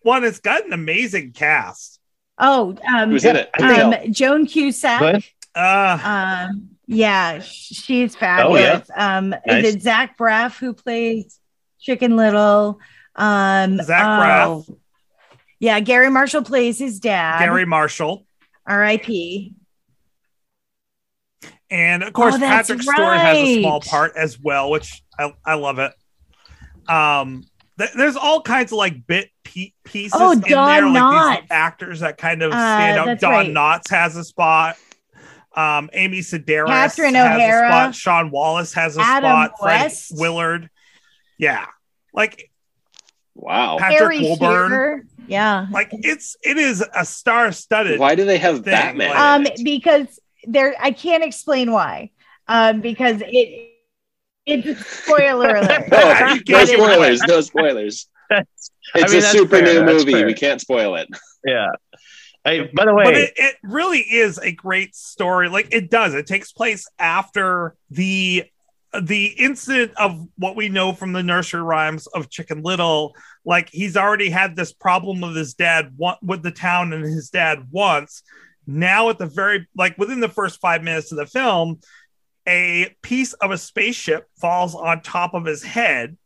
[0.03, 1.96] One, it's got an amazing cast.
[2.39, 3.49] Oh, um, Who's in it?
[3.61, 4.99] um, Joan Cusack.
[4.99, 5.19] Go.
[5.59, 5.99] Uh,
[6.51, 8.89] Um, yeah, she's fabulous.
[8.95, 9.65] Um, Nice.
[9.65, 11.39] is it Zach Braff who plays
[11.79, 12.79] Chicken Little?
[13.15, 14.65] Um, Zach oh,
[15.59, 17.39] Yeah, Garry Marshall plays his dad.
[17.39, 18.25] Garry Marshall,
[18.67, 19.55] R.I.P.
[21.69, 25.33] and of course Oh, that's Patrick Stewart has a small part as well, which I,
[25.45, 25.93] I love it.
[26.87, 27.43] Um,
[27.77, 31.47] th- there's all kinds of like bit pe- pieces Oh, in Don there, like these
[31.51, 33.19] actors that kind of Uh, stand out.
[33.19, 33.49] Don right.
[33.49, 34.75] Knotts has a spot.
[35.55, 37.67] Um, Amy Sedaris Catherine has O'Hara.
[37.67, 37.95] a spot.
[37.95, 39.51] Sean Wallace has a Adam spot.
[39.59, 40.11] Frank West.
[40.15, 40.69] Willard,
[41.39, 41.65] yeah,
[42.13, 42.51] like
[43.33, 43.77] Wow.
[43.79, 44.69] Patrick Harry Wilburn.
[44.69, 45.03] Shearer.
[45.27, 45.67] Yeah.
[45.71, 47.99] Like it's it is a star-studded.
[47.99, 49.09] Why do they have thing, Batman?
[49.09, 52.11] like- Um, because there, I can't explain why.
[52.47, 53.71] Um, because it,
[54.47, 55.89] it's a spoiler alert.
[55.91, 57.21] no, you no spoilers.
[57.23, 58.07] No spoilers.
[58.29, 60.13] That's- It's mean, a super fair, new movie.
[60.13, 60.25] fair.
[60.25, 61.07] We can't spoil it.
[61.45, 61.67] yeah.
[62.43, 66.13] Hey, by the way, but it, it really is a great story like it does
[66.13, 68.45] it takes place after the
[69.01, 73.97] the incident of what we know from the nursery rhymes of chicken little like he's
[73.97, 78.23] already had this problem with his dad with the town and his dad once
[78.65, 81.79] now at the very like within the first five minutes of the film
[82.47, 86.17] a piece of a spaceship falls on top of his head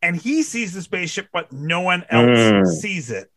[0.00, 2.66] and he sees the spaceship but no one else Mm.
[2.66, 3.30] sees it.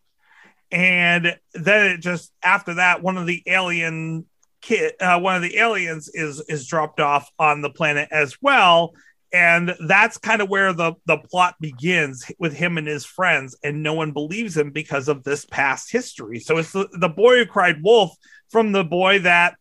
[0.71, 4.25] And then it just after that one of the alien
[4.61, 8.93] kid uh, one of the aliens is is dropped off on the planet as well.
[9.33, 13.83] And that's kind of where the the plot begins with him and his friends and
[13.83, 16.39] no one believes him because of this past history.
[16.39, 18.11] So it's the, the boy who cried wolf
[18.49, 19.55] from the boy that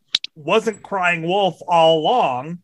[0.44, 2.58] wasn't crying wolf all along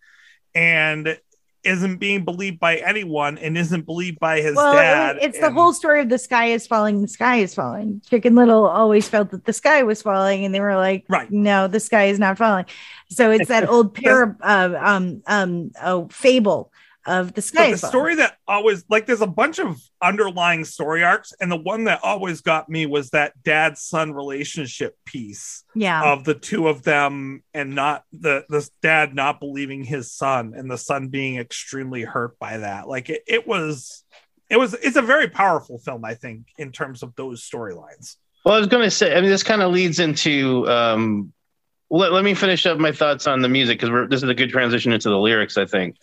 [0.54, 1.18] and
[1.64, 5.50] isn't being believed by anyone and isn't believed by his well, dad it- it's the
[5.50, 7.02] whole story of the sky is falling.
[7.02, 8.00] The sky is falling.
[8.08, 11.28] Chicken Little always felt that the sky was falling, and they were like, Right.
[11.30, 12.66] no, the sky is not falling."
[13.10, 16.72] So it's that old pair uh, um um oh, fable
[17.06, 17.70] of the sky.
[17.70, 21.56] but the story that always like there's a bunch of underlying story arcs and the
[21.56, 26.12] one that always got me was that dad son relationship piece yeah.
[26.12, 30.70] of the two of them and not the this dad not believing his son and
[30.70, 34.04] the son being extremely hurt by that like it, it was
[34.50, 38.54] it was it's a very powerful film i think in terms of those storylines Well,
[38.54, 40.68] I was going to say, I mean, this kind of leads into.
[40.70, 41.32] Um,
[41.90, 44.50] let, let me finish up my thoughts on the music because this is a good
[44.50, 45.56] transition into the lyrics.
[45.58, 45.96] I think.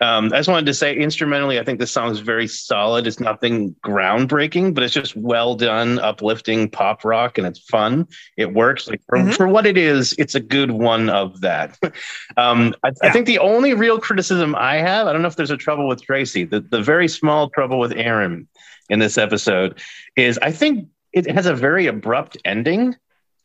[0.00, 3.06] Um, I just wanted to say, instrumentally, I think the song is very solid.
[3.06, 8.06] It's nothing groundbreaking, but it's just well done, uplifting pop rock, and it's fun.
[8.36, 8.88] It works.
[8.88, 9.36] Like for, Mhm.
[9.36, 11.78] for what it is, it's a good one of that.
[12.36, 15.50] um, I, I think the only real criticism I have, I don't know if there's
[15.50, 18.48] a trouble with Tracy, the, the very small trouble with Aaron
[18.88, 19.78] in this episode
[20.16, 22.94] is I think it has a very abrupt ending.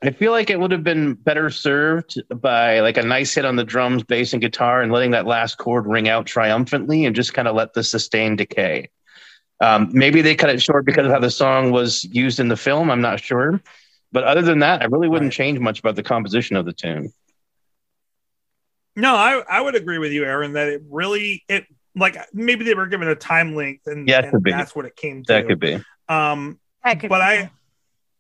[0.03, 3.55] I feel like it would have been better served by like a nice hit on
[3.55, 7.33] the drums, bass, and guitar, and letting that last chord ring out triumphantly, and just
[7.35, 8.89] kind of let the sustain decay.
[9.59, 12.57] Um, maybe they cut it short because of how the song was used in the
[12.57, 12.89] film.
[12.89, 13.61] I'm not sure,
[14.11, 15.37] but other than that, I really wouldn't Right.
[15.37, 17.13] change much about the composition of the tune.
[18.95, 22.73] no i i would agree with you aaron that it really it like maybe they
[22.73, 24.51] were given a time length and, Yeah, and could be.
[24.51, 25.75] that's what it came to That could be.
[26.09, 27.23] um That could but be.
[27.23, 27.51] I,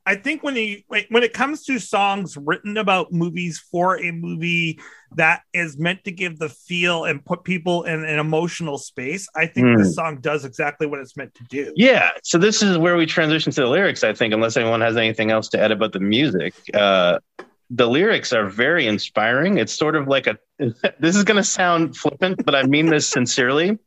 [0.05, 4.79] I think when you when it comes to songs written about movies for a movie
[5.15, 9.45] that is meant to give the feel and put people in an emotional space, I
[9.45, 9.75] think Hmm.
[9.77, 11.71] this song does exactly what it's meant to do.
[11.75, 12.09] Yeah.
[12.23, 15.29] So this is where we transition to the lyrics, I think, unless anyone has anything
[15.29, 16.55] else to add about the music.
[16.73, 17.19] Uh,
[17.69, 19.57] the lyrics are very inspiring.
[19.59, 20.37] It's sort of like a,
[20.99, 23.77] this is going to sound flippant, but I mean this sincerely.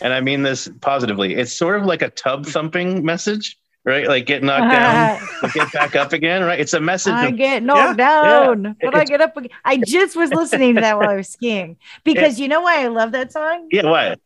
[0.00, 1.34] And I mean this positively.
[1.34, 4.06] It's sort of like a tub thumping message, right?
[4.06, 4.70] Like get knocked
[5.42, 6.60] down, get back up again, right?
[6.60, 9.50] It's a message I of, get knocked down, but I get up again.
[9.64, 12.88] I just was listening to that while I was skiing because you know why I
[12.88, 13.68] love that song?
[13.70, 14.20] yeah, what?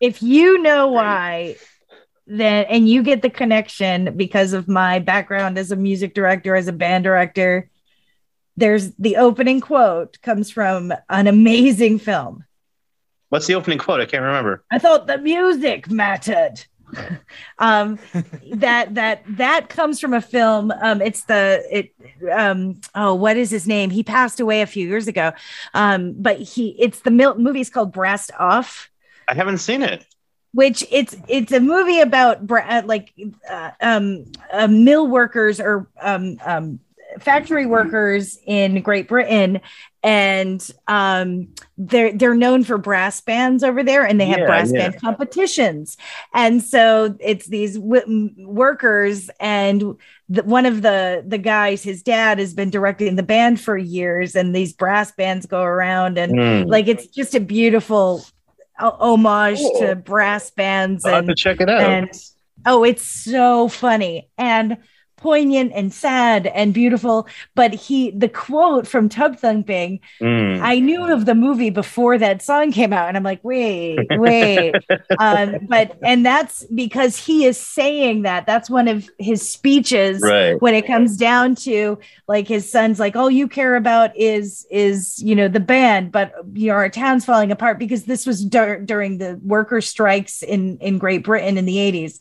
[0.00, 1.56] If you know why,
[2.26, 6.66] then and you get the connection because of my background as a music director, as
[6.66, 7.68] a band director.
[8.56, 12.44] There's the opening quote comes from an amazing film.
[13.30, 14.00] What's the opening quote?
[14.00, 14.62] I can't remember.
[14.70, 16.66] I thought the music mattered.
[17.58, 17.98] um
[18.54, 21.94] that that that comes from a film um it's the it
[22.32, 23.90] um oh what is his name?
[23.90, 25.32] He passed away a few years ago.
[25.74, 28.90] Um but he it's the mil- movie's called Brassed Off.
[29.28, 30.04] I haven't seen it.
[30.52, 33.12] which it's it's a movie about bra- uh, like
[33.48, 36.80] uh, um uh, mill workers or um um
[37.20, 39.60] factory workers in Great Britain
[40.04, 41.46] and um
[41.78, 44.88] they're they're known for brass bands over there and they have Yeah, brass yeah.
[44.88, 45.96] band competitions
[46.34, 49.96] and so it's these w- workers and
[50.28, 54.34] the, one of the the guys his dad has been directing the band for years
[54.34, 56.32] and these brass bands go around and
[56.64, 56.68] Hmm.
[56.70, 58.24] like it's just a beautiful
[58.78, 59.80] homage Cool.
[59.80, 61.80] to brass bands I'll have to and check it out.
[61.82, 62.10] and
[62.66, 64.78] oh it's so funny and
[65.22, 67.26] poignant and sad and beautiful.
[67.54, 70.60] But he, the quote from Tub Thumping, Mm.
[70.60, 74.74] I knew of the movie before that song came out, and I'm like, wait, wait.
[75.18, 78.46] um, but and that's because he is saying that.
[78.46, 80.60] That's one of his speeches Right.
[80.60, 85.22] when it comes down to like his son's like, all you care about is is
[85.22, 88.80] you know the band, but you know our town's falling apart because this was dur-
[88.84, 92.18] during the worker strikes in in Great Britain in the 80s.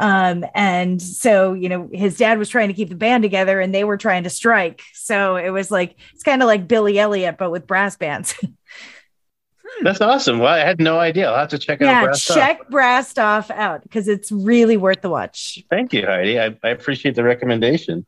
[0.00, 3.74] Um, and so you know his dad was trying to keep the band together and
[3.74, 4.82] they were trying to strike.
[4.94, 8.34] So it was like it's kind of like Billy Elliot but with brass bands.
[9.82, 10.38] That's awesome.
[10.40, 11.28] Well, I had no idea.
[11.30, 12.36] I'll have to check out yeah, Brassed Off.
[12.36, 15.62] check Brassed Off out because it's really worth the watch.
[15.70, 16.40] Thank you, Heidi.
[16.40, 18.04] I, I appreciate the recommendation.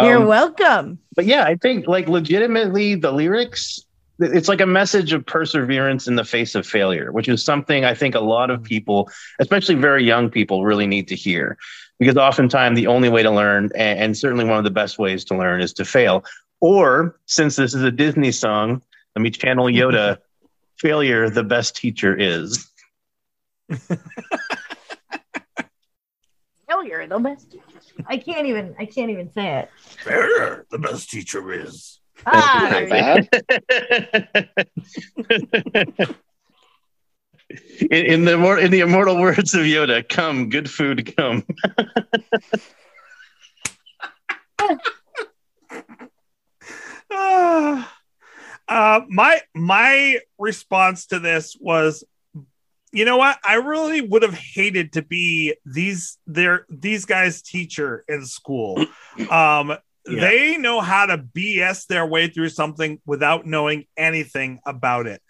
[0.00, 0.98] You're Um, welcome.
[1.14, 3.80] but yeah, I think like legitimately the lyrics,
[4.20, 7.94] it's like a message of perseverance in the face of failure, which is something I
[7.94, 11.56] think a lot of people, especially very young people, really need to hear.
[11.98, 15.24] Because oftentimes the only way to learn, and, and certainly one of the best ways
[15.26, 16.24] to learn, is to fail.
[16.60, 18.82] Or since this is a Disney song,
[19.16, 20.18] let me channel Yoda
[20.78, 22.70] failure, the best teacher is.
[26.68, 27.56] Failure, the best.
[28.06, 28.74] I can't even.
[28.78, 29.70] I can't even say it.
[29.76, 31.99] Failure, the best teacher is.
[32.26, 33.28] Ah, Not there you bad.
[37.90, 41.44] in, in the more in the immortal words of Yoda, come, good food, come.
[47.10, 47.96] Ah.
[48.68, 52.04] uh, my my response to this was,
[52.92, 53.38] you know what?
[53.44, 58.84] I really would have hated to be these their these guys' teacher in school.
[59.30, 60.20] Um, Yeah.
[60.20, 65.22] They know how to BS their way through something without knowing anything about it.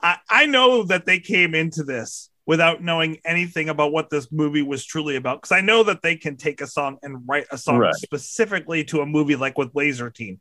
[0.00, 4.62] I, I know that they came into this without knowing anything about what this movie
[4.62, 7.56] was truly about because I know that they can take a song and write a
[7.58, 7.94] song Right.
[7.94, 10.40] specifically to a movie like with Laser Team.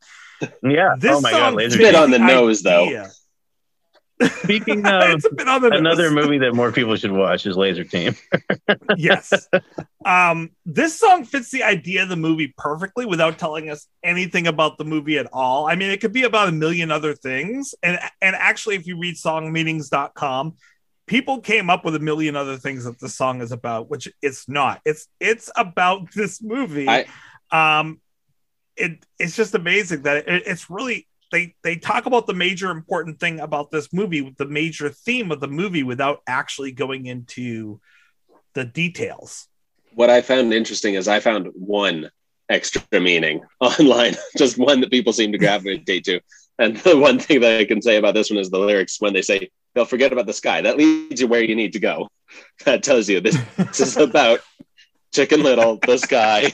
[0.61, 0.95] Yeah.
[0.99, 1.77] This oh my god, laser.
[1.77, 3.07] Bit on the nose, though.
[4.23, 4.38] Idea.
[4.43, 5.79] Speaking of it's a bit on the nose.
[5.79, 8.15] another movie that more people should watch is Laser Team.
[8.97, 9.47] yes.
[10.05, 14.77] Um, this song fits the idea of the movie perfectly without telling us anything about
[14.77, 15.67] the movie at all.
[15.67, 17.73] I mean, it could be about a million other things.
[17.83, 20.55] And and actually, if you read songmeanings.com,
[21.07, 24.47] people came up with a million other things that the song is about, which it's
[24.49, 24.81] not.
[24.86, 26.88] It's it's about this movie.
[26.89, 27.05] I-
[27.51, 27.99] um
[28.75, 33.19] it it's just amazing that it, it's really they they talk about the major important
[33.19, 37.81] thing about this movie, the major theme of the movie without actually going into
[38.53, 39.47] the details.
[39.95, 42.09] what I found interesting is I found one
[42.49, 46.21] extra meaning online, just one that people seem to gravitate to.
[46.59, 49.13] And the one thing that I can say about this one is the lyrics when
[49.13, 50.61] they say they'll forget about the sky.
[50.61, 52.07] That leads you where you need to go.
[52.65, 54.39] That tells you this, this is about
[55.13, 56.51] Chicken Little, the sky.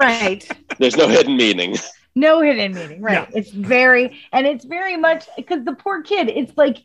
[0.00, 0.42] right.
[0.78, 1.76] There's no hidden meaning.
[2.20, 3.00] No hidden meaning.
[3.00, 3.28] Right.
[3.30, 3.38] Yeah.
[3.38, 6.78] It's very, and it's very much because the poor kid, it's like,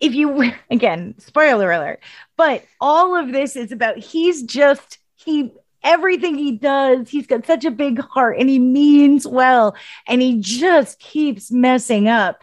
[0.00, 2.00] if you, again, spoiler alert,
[2.36, 5.52] but all of this is about he's just, he,
[5.82, 9.76] everything he does, he's got such a big heart and he means well
[10.06, 12.42] and he just keeps messing up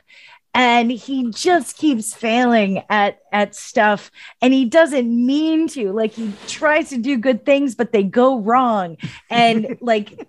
[0.54, 6.32] and he just keeps failing at at stuff and he doesn't mean to like he
[6.48, 8.98] tries to do good things but they go wrong
[9.30, 10.28] and like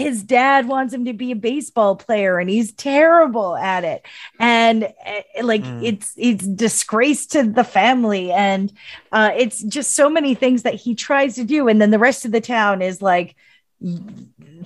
[0.00, 4.04] his dad wants him to be a baseball player and he's terrible at it
[4.38, 5.84] and uh, like Mm.
[5.84, 8.72] it's it's disgrace to the family and
[9.12, 12.24] uh it's just so many things that he tries to do and then the rest
[12.24, 13.36] of the town is like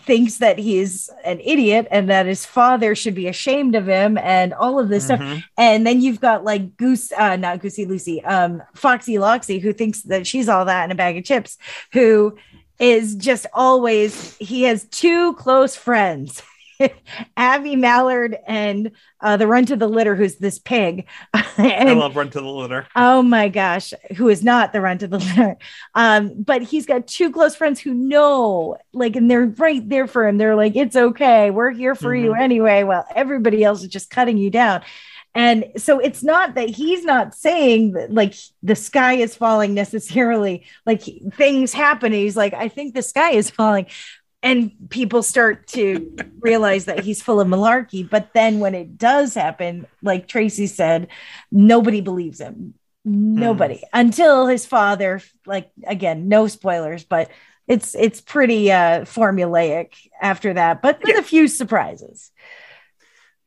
[0.00, 4.52] thinks that he's an idiot and that his father should be ashamed of him and
[4.52, 5.44] all of this stuff Mhm.
[5.56, 10.02] and then you've got like Goose, uh, not Goosey Loosey, um, Foxy Loxy, who thinks
[10.02, 11.56] that she's all that in a bag of chips,
[11.92, 12.36] who
[12.78, 16.42] is just always, he has two close friends,
[17.36, 21.06] Abby Mallard and uh, the runt of the litter, who's this pig.
[21.34, 22.86] I love Runt of the Litter.
[22.96, 25.56] Oh my gosh, who is not the runt of the litter.
[25.94, 30.26] Um, but he's got two close friends who know, like, and they're right there for
[30.26, 30.36] him.
[30.36, 32.82] They're like, it's okay, we're here for you anyway.
[32.82, 34.82] Well, everybody else is just cutting you down.
[35.34, 40.64] And so it's not that he's not saying that like the sky is falling necessarily,
[40.86, 41.02] like
[41.34, 42.12] things happen.
[42.12, 43.86] He's like, I think the sky is falling.
[44.42, 48.08] And people start to realize that he's full of malarkey.
[48.08, 51.08] But then when it does happen, like Tracy said,
[51.50, 52.74] nobody believes him
[53.06, 57.30] nobody until his father like again no spoilers but
[57.68, 59.92] it's it's pretty uh formulaic
[60.22, 61.18] after that but with Yeah.
[61.18, 62.30] a few surprises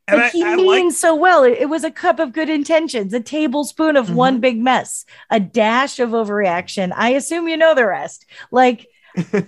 [0.08, 1.44] And but I, he I means like so well.
[1.44, 4.16] It, it was a cup of good intentions a tablespoon of Mm-hmm.
[4.16, 6.94] one big mess a dash of overreaction.
[6.96, 8.26] I assume you know the rest.
[8.52, 8.88] Like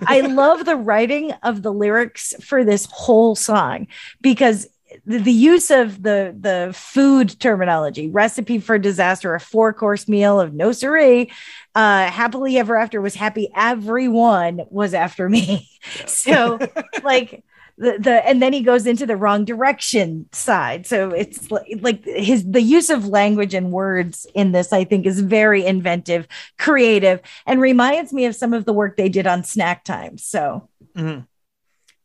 [0.05, 3.87] I love the writing of the lyrics for this whole song
[4.21, 4.67] because
[5.05, 10.39] the, the use of the the food terminology recipe for disaster a four course meal
[10.39, 11.31] of no siree
[11.75, 13.49] uh happily ever after was happy.
[13.55, 15.69] Everyone was after me.
[16.07, 16.59] So
[17.03, 17.43] like
[17.79, 22.03] the, the and then he goes into the wrong direction side so it's like, like
[22.03, 26.27] his the use of language and words in this i think is very inventive
[26.59, 30.69] creative and reminds me of some of the work they did on snack time so
[30.95, 31.25] Mhm.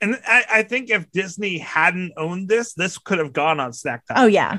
[0.01, 4.07] And I, I think if Disney hadn't owned this, this could have gone on Snack
[4.07, 4.19] Time.
[4.21, 4.59] oh yeah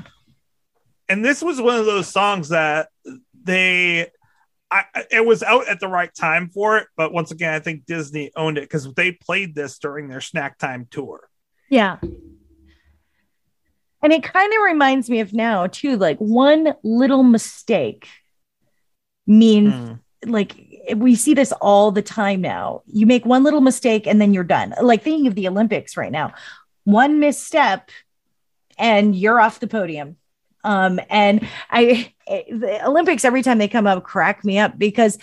[1.08, 2.88] and this was one of those songs that
[3.44, 4.10] they
[4.70, 7.86] I, it was out at the right time for it but once again i think
[7.86, 11.28] disney owned it because they played this during their snack time tour
[11.70, 11.98] Yeah.
[14.02, 18.06] And it kind of reminds me of now, too, like one little mistake
[19.26, 19.98] means Mm.
[20.26, 20.54] like
[20.96, 22.82] we see this all the time now.
[22.86, 24.74] You make one little mistake and then you're done.
[24.80, 26.34] Like thinking of the Olympics right now,
[26.84, 27.90] one misstep
[28.78, 30.16] and you're off the podium.
[30.66, 35.16] Um, and I, the Olympics, every time they come up, crack me up because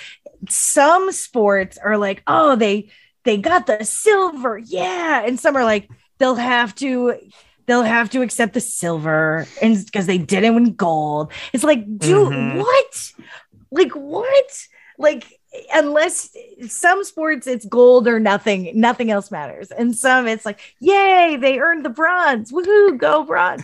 [0.50, 2.90] some sports are like, oh, they,
[3.26, 4.58] they got the silver.
[4.58, 5.24] Yeah.
[5.26, 7.16] And some are like, they'll have to,
[7.66, 11.32] they'll have to accept the silver and because they didn't win gold.
[11.52, 12.58] It's like, dude, Mhm.
[12.58, 13.12] what?
[13.72, 14.68] Like, what?
[14.98, 15.40] Like,
[15.74, 16.36] unless
[16.68, 19.72] some sports it's gold or nothing, nothing else matters.
[19.72, 22.52] And some it's like, yay, they earned the bronze.
[22.52, 23.64] Woohoo, go bronze.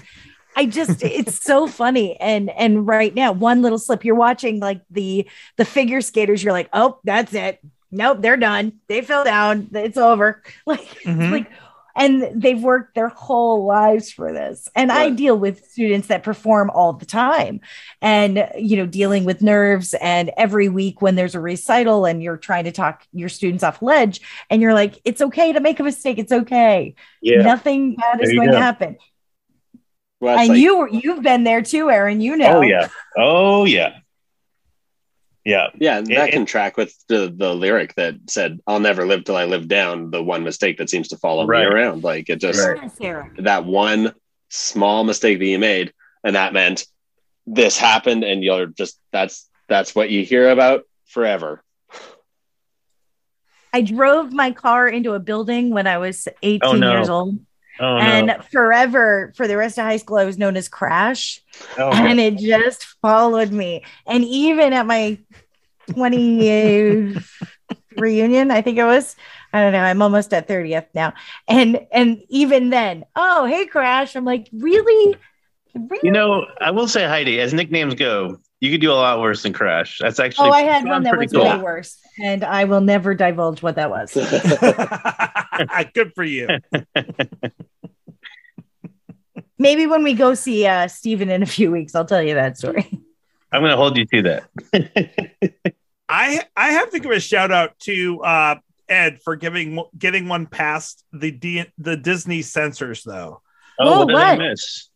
[0.56, 2.20] I just it's so funny.
[2.20, 5.28] And and right now, one little slip, you're watching like the
[5.58, 7.60] the figure skaters, you're like, oh, that's it.
[7.92, 8.80] Nope, they're done.
[8.88, 9.70] They fell down.
[9.74, 10.44] It's over.
[10.66, 11.32] Like, Mhm.
[11.32, 11.52] like
[11.96, 16.70] and they've worked their whole lives for this and i deal with students that perform
[16.70, 17.60] all the time
[18.00, 22.38] and you know dealing with nerves and every week when there's a recital and you're
[22.38, 24.22] trying to talk your students off ledge
[24.52, 26.94] and you're like it's okay to make a mistake it's okay
[27.24, 27.42] Yeah.
[27.42, 28.98] nothing bad is There you going to happen
[30.22, 32.88] Well, and like- you were you've been there too aaron you know Oh yeah.
[33.18, 33.98] Oh yeah.
[35.46, 35.68] Yeah.
[35.80, 39.24] Yeah, and that it- can track with the the lyric that said, "I'll never live
[39.24, 41.62] till I live down." The one mistake that seems to follow Right.
[41.68, 43.32] me around, like it just Right.
[43.38, 44.14] That one
[44.50, 45.94] small mistake that you made,
[46.24, 46.86] and that meant
[47.48, 51.64] this happened, and you're just that's that's what you hear about forever.
[53.74, 56.92] i drove my car into a building when i was 18 Oh, no.
[56.94, 57.40] years old
[57.80, 58.02] Oh no.
[58.02, 61.42] and forever for the rest of high school i was known as crash
[61.78, 63.84] oh, and it just followed me.
[64.06, 65.18] And even at my
[65.90, 67.26] 20th
[67.98, 69.16] reunion, I think it was,
[69.54, 71.14] I don't know, I'm almost at 30th now.
[71.48, 74.16] And and even then, oh, hey Crash.
[74.16, 75.16] I'm like, really?
[75.76, 76.00] Really?
[76.04, 79.44] you know, I will say, Heidi, as nicknames go, you could do a lot worse
[79.44, 80.00] than Crash.
[80.02, 81.44] That's actually oh, I had one that was cool.
[81.44, 81.98] way worse.
[82.22, 84.14] And I will never divulge what that was.
[85.94, 86.48] good for you
[89.62, 92.58] Maybe when we go see uh Steven in a few weeks, I'll tell you that
[92.58, 92.88] story.
[93.52, 94.44] I'm going to hold you to that.
[96.12, 98.56] i i have to give a shout out to uh
[98.88, 103.42] ed for giving getting one past the D, the disney censors though
[103.80, 104.90] Oh, Whoa, what did I miss?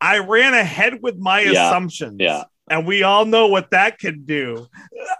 [0.00, 1.66] i ran ahead with my Yeah.
[1.68, 2.44] assumptions Yeah.
[2.72, 4.66] And we all know what that can do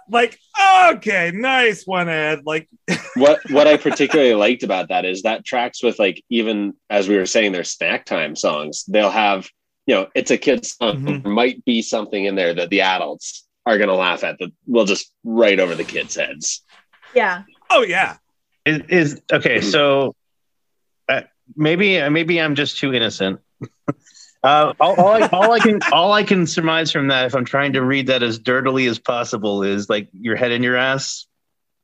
[0.09, 0.39] like
[0.85, 2.67] okay nice one ed like
[3.15, 7.15] what what I particularly liked about that is that tracks with like even as we
[7.15, 8.83] were saying their snack time songs.
[8.87, 9.49] They'll have
[9.85, 11.01] you know it's a kid's song.
[11.03, 11.23] Mhm.
[11.23, 14.85] There might be something in there that the adults are gonna laugh at that will
[14.85, 16.63] just right over the kids' heads.
[17.15, 17.43] Yeah.
[17.69, 18.17] oh yeah
[18.65, 19.61] Is, is okay.
[19.61, 20.15] So
[21.07, 21.21] uh,
[21.55, 23.39] maybe uh, maybe I'm just too innocent.
[24.43, 27.45] Uh, all, all, I, all I can all I can surmise from that, if I'm
[27.45, 31.27] trying to read that as dirtily as possible, is like your head in your ass.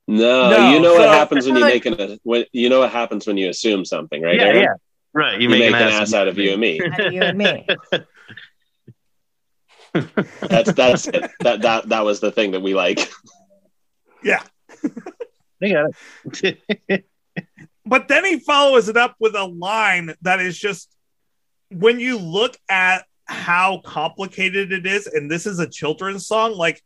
[0.07, 2.79] No, No, you know so- what happens when you Like- make an when you know
[2.79, 4.35] what happens when you assume something, right?
[4.35, 4.61] yeah, Aaron?
[4.63, 4.73] yeah,
[5.13, 5.35] right.
[5.39, 6.81] You, You, make, an ass out of you and me.
[6.81, 7.67] Out of you and me.
[9.93, 11.31] That's that's it.
[11.39, 13.09] that that that was the thing that we like.
[14.23, 14.43] yeah
[15.63, 15.91] I got
[16.43, 17.05] it.
[17.85, 20.89] but then he follows it up with a line that is just
[21.69, 26.81] when you look at how complicated it is and this is a children's song like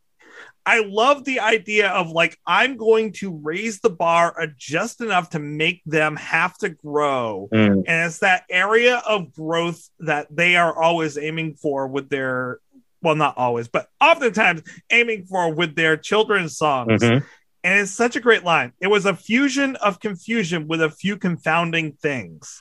[0.66, 5.38] i love the idea of like i'm going to raise the bar just enough to
[5.38, 10.74] make them have to grow Mm, and it's that area of growth that they are
[10.76, 12.58] always aiming for with their
[13.00, 17.24] well not always but oftentimes aiming for with their children's songs mhm.
[17.62, 18.74] and it's such a great line.
[18.80, 22.60] It was a fusion of confusion with a few confounding things.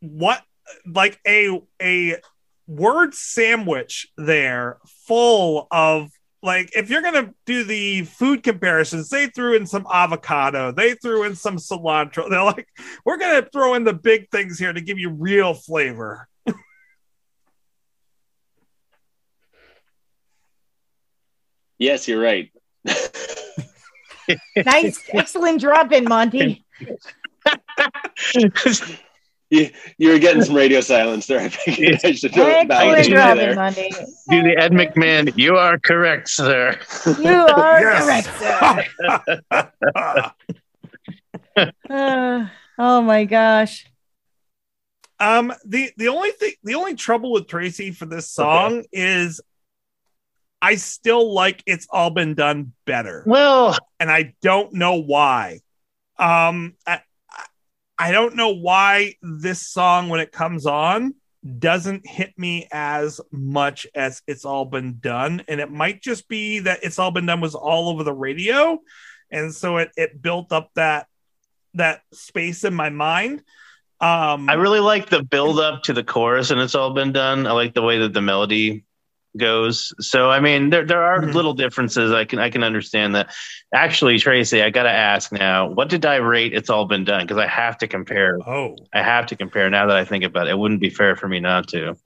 [0.00, 0.42] What
[0.86, 2.16] like a a
[2.66, 6.10] word sandwich there full of
[6.42, 11.22] like if you're gonna do the food comparisons, they threw in some avocado, they threw
[11.24, 12.28] in some cilantro.
[12.28, 12.68] They're like,
[13.04, 16.28] we're gonna throw in the big things here to give you real flavor.
[21.78, 22.50] Yes, you're right.
[24.56, 26.64] Nice, excellent drop in, Monty.
[29.58, 31.40] You, you were getting some radio silence there.
[31.40, 33.54] I think I should Excellent balance you drop in, there.
[33.54, 33.90] Monty.
[34.30, 35.36] Do the Ed McMahon.
[35.36, 36.78] You are correct, sir.
[37.20, 38.02] You are Yes.
[38.02, 38.30] correct,
[39.50, 40.32] sir.
[41.90, 42.46] Uh,
[42.78, 43.86] oh my gosh.
[45.20, 49.40] Um, the the only thing, the only trouble with Tracy for this song is,
[50.62, 55.60] I still like "It's All Been Done" better, Well, and I don't know why.
[56.18, 57.02] Um, I,
[58.08, 61.14] I- don't know why this song, when it comes on,
[61.58, 66.60] doesn't hit me as much as "It's All Been Done," and it might just be
[66.60, 68.78] that "It's All Been Done" was all over the radio,
[69.30, 71.06] and so it it built up that
[71.74, 73.42] that space in my mind.
[74.00, 77.46] Um, I really like the build up to the chorus, and it's all been done.
[77.46, 78.84] I like the way that the melody
[79.36, 79.92] goes.
[80.00, 81.34] So, I mean, there there are Mhm.
[81.34, 82.12] little differences.
[82.12, 83.34] I can I can understand that.
[83.74, 86.52] Actually, Tracy, I got to ask now, what did I rate?
[86.52, 88.38] It's all been done because I have to compare.
[88.46, 90.50] Oh, I have to compare now that I think about it.
[90.50, 91.96] It wouldn't be fair for me not to.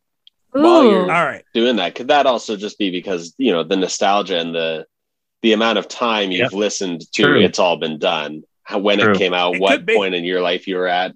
[0.52, 1.44] While you're- all right.
[1.52, 4.86] Doing that could that also just be because you know the nostalgia and the
[5.42, 7.40] the amount of time you've listened to True.
[7.40, 9.12] it's all been done when True.
[9.12, 11.12] it came out It what point in your life you were at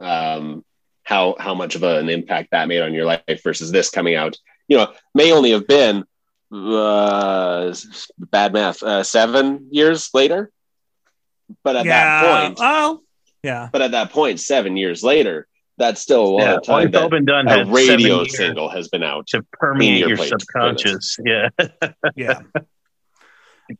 [0.00, 0.64] um
[1.04, 4.36] how how much of an impact that made on your life versus this coming out
[4.70, 6.04] you know may only have been
[6.52, 7.72] uh
[8.18, 10.50] bad math uh, seven years later
[11.62, 12.22] but at yeah.
[12.22, 13.02] that point Well,
[13.42, 13.68] yeah.
[13.72, 15.46] but at that point seven years later
[15.78, 17.48] that's still a long Yeah, time that been done.
[17.48, 20.42] a radio single has been out to permeate your your plate for this.
[20.44, 21.18] subconscious.
[21.24, 21.48] Yeah.
[22.16, 22.40] Yeah.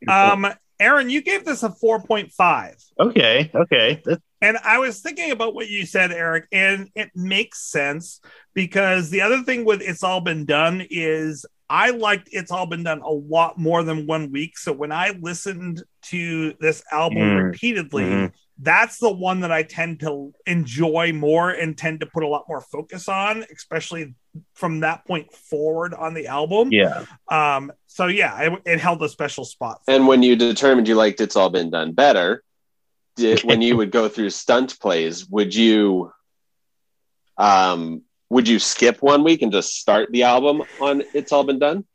[0.07, 0.47] Um,
[0.79, 2.85] Aaron, you gave this a 4.5.
[2.97, 3.51] okay.
[3.53, 4.01] Okay.
[4.05, 8.19] That's, And I was thinking about what you said, Erik, and it makes sense
[8.53, 12.83] because the other thing with It's All Been Done is I liked It's All Been
[12.83, 14.57] Done a lot more than one week.
[14.57, 17.43] So when I listened to this album Mm.
[17.51, 18.31] repeatedly, Mhm.
[18.57, 22.45] that's the one that I tend to enjoy more and tend to put a lot
[22.49, 24.15] more focus on, especially
[24.55, 26.69] from that point forward on the album.
[26.71, 27.05] yeah.
[27.29, 29.81] Um, so yeah, it, it held a special spot.
[29.85, 32.43] for And when you determined you liked it's all been done better,
[33.21, 36.11] did, when you would go through stunt plays, would you
[37.37, 41.59] um would you skip one week and just start the album on it's all been
[41.59, 41.85] done?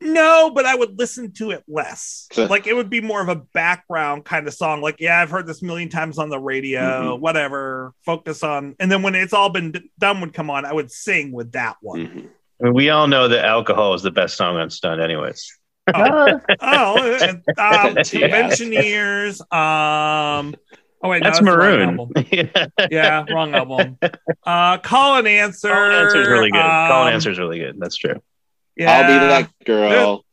[0.00, 2.28] No, but I would listen to it less.
[2.50, 4.82] Like it would be more of a background kind of song.
[4.82, 7.94] Like, yeah, I've heard this a million times on the radio, whatever.
[8.04, 10.90] Focus on, and then when it's all been d- done, would come on, I would
[10.90, 12.06] sing with that one.
[12.06, 12.28] Mhm.
[12.60, 15.58] I mean, we all know that alcohol is the best song on stunt anyways.
[15.92, 18.28] Oh, Oh, and, um, Yeah.
[18.28, 19.40] Conventioneers.
[19.42, 20.54] Um,
[21.02, 22.10] oh wait, no, That's the Maroon.
[22.32, 22.66] yeah.
[22.90, 23.98] Yeah, wrong album.
[24.46, 25.68] Uh, call and answer.
[25.68, 26.60] Call and answer is really good.
[26.60, 27.76] Call Um, and answer is really good.
[27.78, 28.22] That's true.
[28.76, 28.92] Yeah.
[28.98, 30.24] I'll be that girl.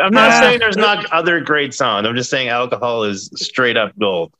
[0.00, 2.06] I'm not Uh, saying there's not other great songs.
[2.06, 4.34] I'm just saying alcohol is straight up gold.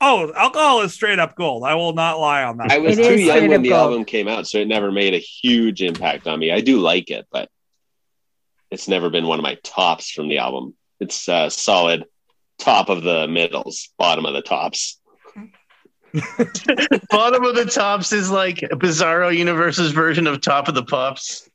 [0.00, 1.62] Oh, alcohol is straight up gold.
[1.62, 2.72] I will not lie on that.
[2.72, 3.92] I was It too young when the gold.
[3.92, 6.50] album came out, so it never made a huge impact on me.
[6.50, 7.48] I do like it, but
[8.72, 10.74] it's never been one of my tops from the album.
[10.98, 12.04] It's uh, solid
[12.58, 14.98] top of the middles, bottom of the tops.
[17.10, 21.48] Bottom of the Tops is like Bizarro Universe's version of Top of the Pops.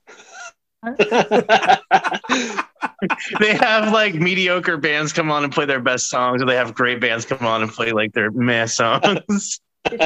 [3.39, 6.74] They have like mediocre bands come on and play their best songs, or they have
[6.74, 9.59] great bands come on and play like their meh songs.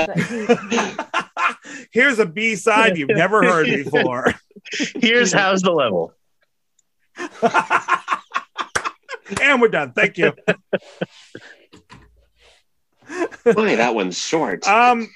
[1.91, 4.33] Here's a B side you've never heard before.
[4.95, 6.13] Here's how's the level.
[9.41, 9.93] and we're done.
[9.93, 10.33] Thank you.
[13.45, 14.65] Boy, that one's short.
[14.67, 15.07] Um,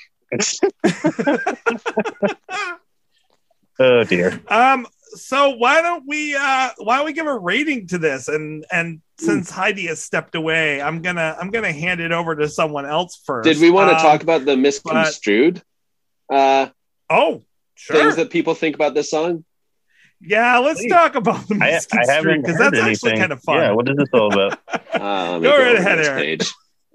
[3.79, 4.39] oh dear.
[4.47, 8.27] um, so why don't we uh why don't we give a rating to this?
[8.27, 12.49] And and since Heidi has stepped away, I'm gonna I'm gonna hand it over to
[12.49, 13.45] someone else first.
[13.47, 15.61] Did we want to Um, talk about the misconstrued
[16.29, 16.67] uh,
[17.09, 17.43] Oh,
[17.75, 17.95] sure.
[17.95, 19.45] things that people think about this song?
[20.22, 20.91] Yeah, let's Please.
[20.91, 22.91] talk about the I, I misconstrued because that's anything.
[22.93, 23.57] actually kind of fun.
[23.57, 24.59] Yeah, what is this all about?
[24.95, 26.39] Uh, Go go right ahead, Erik.
[26.39, 26.51] page.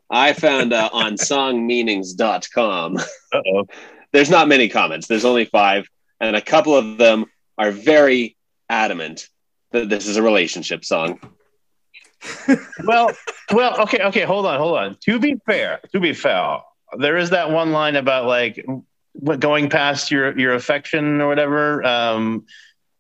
[0.09, 2.97] I found uh, on songmeanings.com.
[3.33, 3.65] Uh oh.
[4.13, 5.07] There's not many comments.
[5.07, 5.87] There's only five,
[6.19, 7.27] and a couple of them
[7.59, 8.37] are very
[8.69, 9.29] adamant
[9.71, 11.21] that this is a relationship song.
[12.85, 13.13] Well,
[13.53, 14.23] well, okay, okay.
[14.25, 14.97] Hold on, hold on.
[15.05, 16.59] To be fair, to be fair,
[16.99, 18.65] there is that one line about like
[19.13, 21.85] what going past your your affection or whatever.
[21.85, 22.47] Um,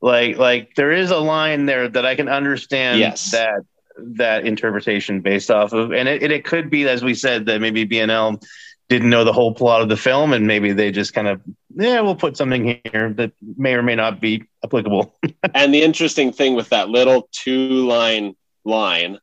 [0.03, 3.33] Like like there is a line there that I can understand Yes.
[3.33, 3.61] that
[3.99, 7.61] that interpretation based off of, and it, and it could be as we said that
[7.61, 8.43] maybe BNL
[8.89, 11.41] didn't know the whole plot of the film, and maybe they just kind of
[11.77, 15.15] yeah we'll put something here that may or may not be applicable.
[15.55, 18.35] and the interesting thing with that little two line
[18.65, 19.19] line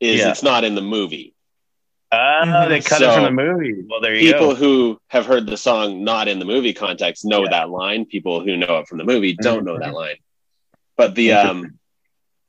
[0.00, 0.30] is Yeah.
[0.30, 1.34] it's not in the movie.
[2.12, 2.68] Mhm.
[2.68, 3.84] they cut So, it from the movie.
[3.88, 4.54] Well, there you People go.
[4.54, 7.50] who have heard the song not in the movie context know Yeah.
[7.50, 8.06] that line.
[8.06, 9.80] People who know it from the movie don't know Mhm.
[9.80, 10.16] that line.
[10.96, 11.78] But the um,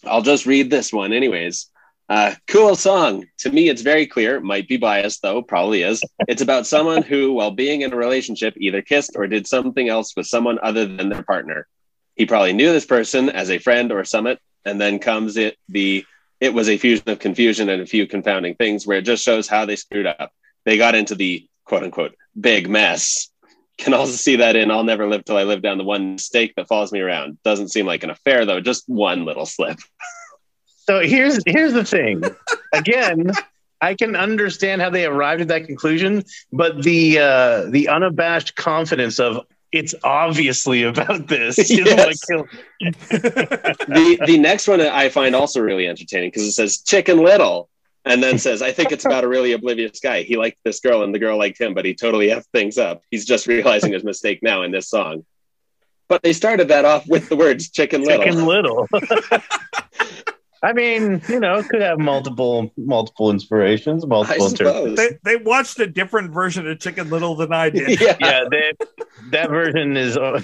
[0.06, 1.68] I'll just read this one anyways.
[2.08, 3.26] Uh, cool song.
[3.40, 4.40] To me, it's very clear.
[4.40, 6.02] Might be biased though, probably is.
[6.28, 10.16] It's about someone who, while being in a relationship, either kissed or did something else
[10.16, 11.68] with someone other than their partner.
[12.16, 16.04] He probably knew this person as a friend or summit, and then comes it the
[16.40, 19.48] it was a fusion of confusion and a few confounding things where it just shows
[19.48, 20.32] how they screwed up.
[20.66, 23.30] They got into the quote unquote big mess.
[23.78, 26.54] Can also see that in I'll never live till I live down the one mistake
[26.56, 27.38] that follows me around.
[27.44, 29.80] Doesn't seem like an affair though, just one little slip.
[30.66, 32.24] So here's here's the thing.
[32.74, 33.32] Again,
[33.82, 39.20] I can understand how they arrived at that conclusion, but the uh, the unabashed confidence
[39.20, 42.20] of it's obviously about this is Yes.
[42.80, 47.70] the the next one I find also really entertaining because it says Chicken Little
[48.06, 50.24] and then says I think it's about a really oblivious guy.
[50.24, 53.04] He liked this girl and the girl liked him, but he totally effed things up.
[53.12, 55.26] He's just realizing his mistake now in this song.
[56.08, 58.24] But they started that off with the words Chicken Little.
[58.26, 58.88] Chicken Little.
[60.62, 64.98] I mean, you know, could have multiple multiple inspirations, multiple inter- suppose.
[64.98, 68.02] They, they watched a different version of Chicken Little than I did.
[68.02, 68.18] yeah.
[68.20, 68.74] Yeah, they,
[69.32, 70.18] that version is.
[70.18, 70.42] uh,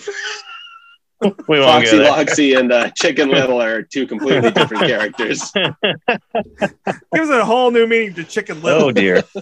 [1.21, 2.11] we won't Foxy go there.
[2.11, 5.51] Loxy and uh, Chicken Little are two completely different characters.
[5.51, 8.85] Gives it a whole new meaning to Chicken Little.
[8.85, 9.23] Oh dear.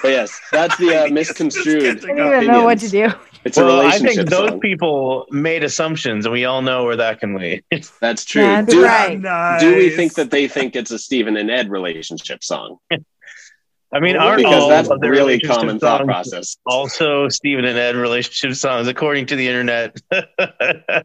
[0.00, 2.04] But yes, that's the uh, misconstrued.
[2.04, 2.42] I don't up.
[2.42, 3.08] even know what to do.
[3.44, 4.60] It's a Well, I think those song.
[4.60, 7.64] people made assumptions, and we all know where that can lead.
[8.00, 8.42] That's true.
[8.42, 9.20] That's do, right.
[9.20, 9.60] Nice.
[9.60, 12.78] do we think that they think it's a Steven and Ed relationship song?
[13.94, 16.56] I mean, aren't Because all that's of the really common thought process.
[16.64, 19.94] Also, Steven and Ed relationship songs, according to the internet.
[20.12, 21.04] I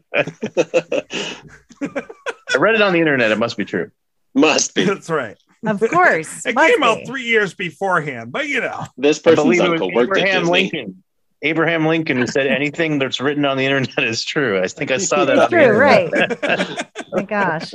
[2.58, 3.30] read it on the internet.
[3.30, 3.90] It must be true.
[4.34, 4.84] Must be.
[4.84, 5.36] That's right.
[5.66, 6.46] Of course.
[6.46, 8.86] It Must came out three years beforehand, but you know.
[8.96, 10.50] This I person's believe it uncle worked at Disney.
[10.50, 11.02] Lincoln.
[11.42, 14.60] Abraham Lincoln who said anything that's written on the internet is true.
[14.60, 15.38] I think I saw that.
[15.38, 16.10] It's true, right.
[16.42, 16.76] Oh
[17.12, 17.72] my gosh.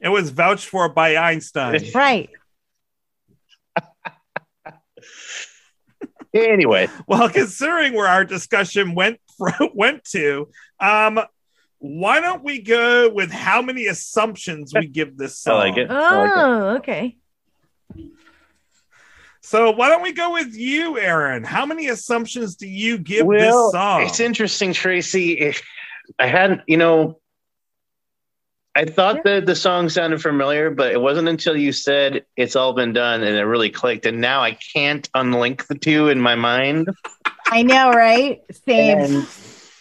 [0.00, 1.80] It was vouched for by Einstein.
[1.94, 2.30] Right.
[6.32, 11.18] Anyway, Well, considering where our discussion went from, went to, um,
[11.78, 15.90] why don't we go with how many assumptions we give this I like it.
[15.90, 16.34] I like it.
[16.36, 17.16] Oh, okay.
[19.50, 21.42] So why don't we go with you, Aaron?
[21.42, 24.02] How many assumptions do you give well, this song?
[24.02, 25.32] it's interesting, Tracy.
[25.32, 25.60] If
[26.20, 27.18] I hadn't, you know,
[28.76, 32.74] I thought that the song sounded familiar, but it wasn't until you said it's all
[32.74, 34.06] been done and it really clicked.
[34.06, 36.88] And now I can't unlink the two in my mind.
[37.46, 38.42] I know, right?
[38.68, 38.98] Same.
[38.98, 39.14] And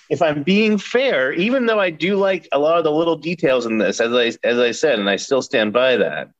[0.09, 3.67] if I'm being fair, even though I do like a lot of the little details
[3.67, 6.31] in this, as I as I said, and I still stand by that,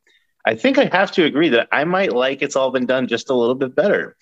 [0.45, 3.29] I think I have to agree that I might like it's all been done just
[3.29, 4.15] a little bit better.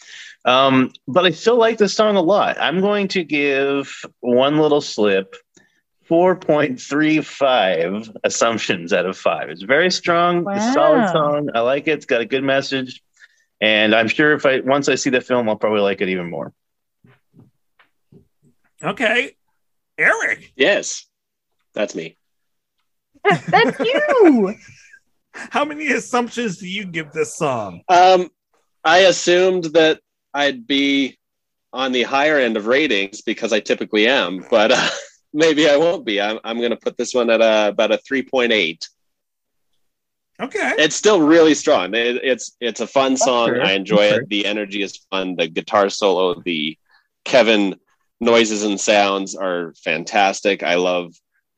[0.46, 2.58] Um, but I still like the song a lot.
[2.60, 5.36] I'm going to give one little slip
[6.10, 9.50] 4.35 assumptions out of five.
[9.50, 11.50] It's very strong, it's a solid song.
[11.54, 13.04] I like it, it's got a good message.
[13.60, 16.30] And I'm sure if I once I see the film, I'll probably like it even
[16.30, 16.54] more.
[18.84, 19.36] okay.
[19.98, 21.08] Erik, Yes,
[21.74, 22.18] that's me.
[23.48, 24.54] That's you.
[25.52, 27.82] how many assumptions do you give this song?
[27.90, 28.30] Um,
[28.84, 30.00] I assumed that
[30.34, 31.18] I'd be
[31.74, 34.90] on the higher end of ratings because I typically am, but uh,
[35.34, 36.22] maybe I won't be.
[36.22, 38.88] I'm, I'm going to put this one at a, about a 3.8.
[40.40, 40.74] Okay.
[40.78, 41.96] It's still really strong.
[41.96, 43.50] It, it's it's a fun song.
[43.50, 43.66] fair.
[43.66, 44.30] I enjoy That's it.
[44.30, 45.36] The energy is fun.
[45.36, 46.78] The guitar solo, the
[47.26, 47.76] Kevin
[48.20, 50.62] noises and sounds are fantastic.
[50.62, 51.14] I love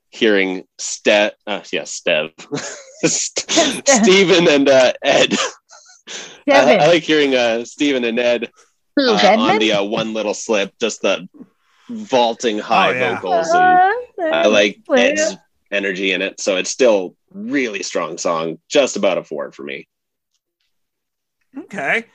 [0.09, 2.31] hearing Ste uh, yes, Stev,
[3.05, 5.33] St- Steven and uh, Ed.
[6.49, 8.49] I, I like hearing uh, Steven and Ed
[8.99, 11.27] uh, on the uh, one little slip, just the
[11.89, 13.15] vaulting high Oh, yeah.
[13.15, 13.79] vocals, and
[14.19, 15.35] Uh, I like well, Ed's
[15.71, 16.39] energy in it.
[16.39, 19.87] So it's still really strong song, just about a four for me.
[21.57, 22.05] Okay.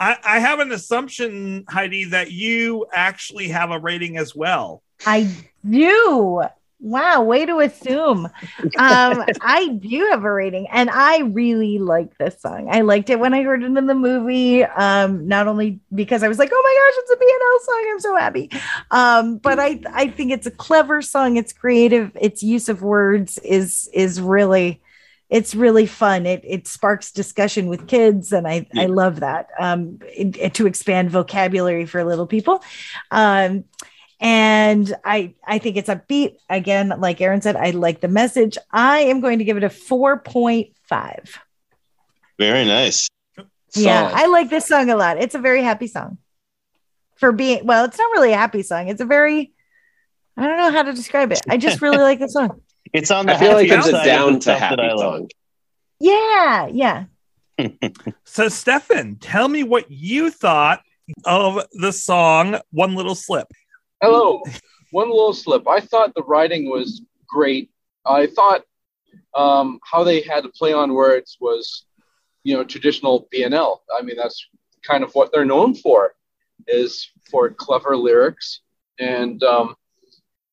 [0.00, 4.82] I, I have an assumption, Heidi, that you actually have a rating as well.
[5.06, 5.28] I
[5.68, 6.42] do.
[6.80, 8.26] Wow, way to assume.
[8.26, 12.68] Um, I do have a rating, and I really like this song.
[12.70, 14.64] I liked it when I heard it in the movie.
[14.64, 18.00] Um, not only because I was like, "Oh my gosh, it's a BNL song!" I'm
[18.00, 18.50] so happy.
[18.90, 21.36] Um, but I I think it's a clever song.
[21.36, 22.12] It's creative.
[22.20, 24.82] Its use of words is is really
[25.30, 26.26] it's really fun.
[26.26, 29.48] It it sparks discussion with kids, and I I love that.
[29.58, 32.62] Um, it- it- to expand vocabulary for little people.
[33.10, 33.64] Um,
[34.20, 36.36] and I I think it's upbeat.
[36.48, 38.58] Again, like Aaron said, I like the message.
[38.70, 41.38] I am going to give it a 4.5.
[42.38, 43.08] Very nice.
[43.74, 44.22] Yeah, Solid.
[44.22, 45.18] I like this song a lot.
[45.18, 46.18] It's a very happy song.
[47.16, 48.88] For being well, it's not really a happy song.
[48.88, 49.52] It's a very
[50.36, 51.40] I don't know how to describe it.
[51.48, 52.60] I just really like the song.
[52.92, 55.28] It's on the I feel like it's a down to happy song.
[55.98, 57.04] Yeah, yeah.
[58.24, 60.80] So, Stefan, tell me what you thought
[61.24, 63.48] of the song One Little Slip.
[64.04, 64.42] Hello.
[64.90, 65.66] One little slip.
[65.66, 67.70] I thought the writing was great.
[68.04, 68.62] I thought
[69.34, 71.86] um, how they had to play on words was,
[72.42, 73.78] you know, traditional BNL.
[73.98, 74.46] I mean, that's
[74.82, 76.12] kind of what they're known for,
[76.68, 78.60] is for clever lyrics
[79.00, 79.74] and um,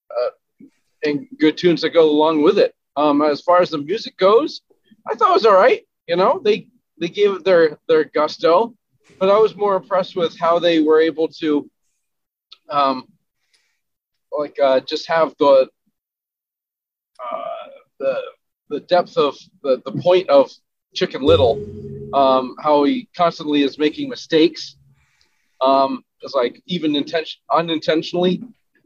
[0.10, 0.66] uh,
[1.04, 2.74] and good tunes that go along with it.
[2.96, 4.62] Um, as far as the music goes,
[5.06, 5.86] I thought it was all right.
[6.08, 6.70] You know, they
[7.02, 8.74] they gave it their their gusto,
[9.20, 11.70] but I was more impressed with how they were able to
[12.70, 13.10] um,
[14.38, 15.68] like uh, just have the
[17.20, 17.68] uh,
[18.00, 18.22] the
[18.70, 20.50] the depth of the, the point of
[20.94, 21.60] Chicken Little,
[22.14, 24.78] um, how he constantly is making mistakes,
[25.62, 28.42] um, it's like even intention unintentionally,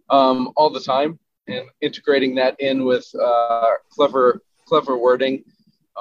[0.09, 5.43] um, all the time, and integrating that in with uh, clever clever wording,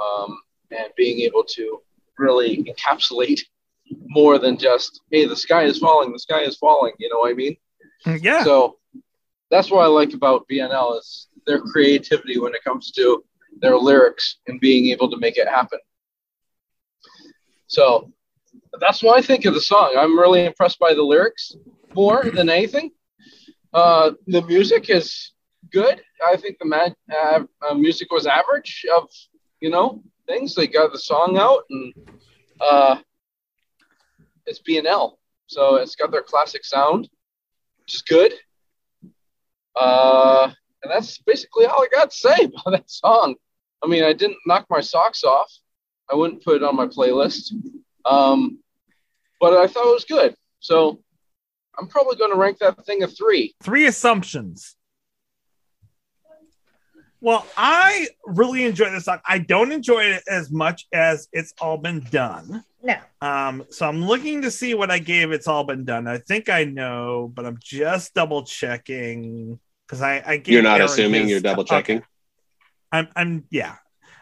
[0.00, 0.40] um,
[0.70, 1.80] and being able to
[2.18, 3.40] really encapsulate
[4.06, 7.30] more than just hey the sky is falling the sky is falling you know what
[7.30, 7.54] i mean
[8.06, 8.42] Yeah.
[8.42, 8.78] so
[9.54, 13.24] that's what I like about BNL is their creativity when it comes to
[13.60, 15.78] their lyrics and being able to make it happen.
[17.68, 18.10] So
[18.80, 19.94] that's what I think of the song.
[19.96, 21.54] I'm really impressed by the lyrics
[21.94, 22.90] more than anything.
[23.72, 25.32] Uh, the music is
[25.72, 26.02] good.
[26.26, 29.08] I think the ma- uh, uh, music was average of
[29.60, 30.56] you know things.
[30.56, 31.94] They got the song out and
[32.60, 32.96] uh,
[34.46, 35.12] it's BNL,
[35.46, 37.08] so it's got their classic sound,
[37.82, 38.32] which is good.
[39.76, 40.50] Uh,
[40.82, 43.34] and that's basically all I got to say about that song.
[43.82, 45.52] I mean, I didn't knock my socks off.
[46.10, 47.52] I wouldn't put it on my playlist.
[48.04, 48.58] Um,
[49.40, 50.34] but I thought it was good.
[50.60, 51.02] So
[51.78, 53.54] I'm probably going to rank that thing a three.
[53.62, 54.76] Three assumptions.
[57.20, 59.20] Well, I really enjoy this song.
[59.26, 62.62] I don't enjoy it as much as It's All Been Done.
[62.82, 62.96] No.
[63.22, 66.06] Um, so I'm looking to see what I gave It's All Been Done.
[66.06, 70.90] I think I know, but I'm just double checking because I, I You're not Aaron
[70.90, 71.98] assuming, you're double checking.
[71.98, 72.06] Okay.
[72.92, 73.76] I'm I'm yeah.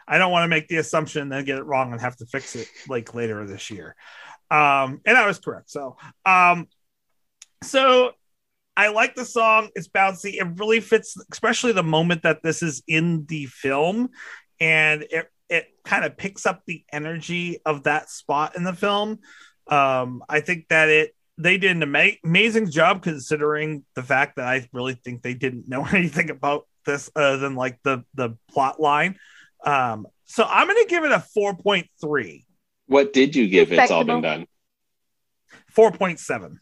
[0.07, 2.27] I don't want to make the assumption and then get it wrong and have to
[2.27, 3.95] fix it like later this year.
[4.51, 5.71] Um, and I was correct.
[5.71, 5.97] So
[6.27, 6.67] um
[7.63, 8.13] so
[8.77, 9.69] I like the song.
[9.75, 10.35] It's bouncy.
[10.35, 14.11] It really fits, especially the moment that this is in the film,
[14.61, 19.19] and it it kind of picks up the energy of that spot in the film.
[19.69, 24.47] Um, I think that it they did an ama- amazing job considering the fact that
[24.47, 28.81] I really think they didn't know anything about this other than like the the plot
[28.81, 29.19] line.
[29.65, 32.45] Um, so I'm going to give it a 4.3,
[32.87, 34.47] What did you give It's All Been Done?
[35.77, 36.57] 4.7.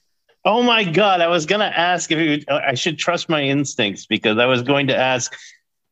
[0.44, 1.20] Oh my god!
[1.20, 2.44] I was gonna ask if you.
[2.48, 5.36] I should trust my instincts because I was going to ask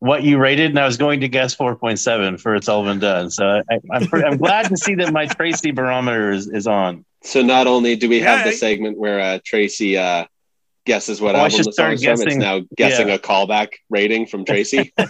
[0.00, 2.84] what you rated, and I was going to guess four point seven for it's all
[2.84, 3.30] been done.
[3.30, 7.04] So I, I'm I'm glad to see that my Tracy barometer is, is on.
[7.22, 10.26] So not only do we have Yeah, the segment where uh, Tracy uh,
[10.86, 13.14] guesses what Oh, I album should the start song's from, it's now guessing Yeah.
[13.14, 14.92] a callback rating from Tracy.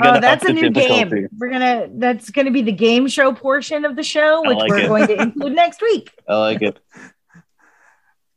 [0.00, 1.22] Oh, that's a new difficulty.
[1.22, 1.28] game.
[1.38, 4.78] We're gonna that's gonna be the game show portion of the show, which like we're
[4.80, 4.88] it.
[4.88, 6.10] going to include next week.
[6.28, 6.78] I like it.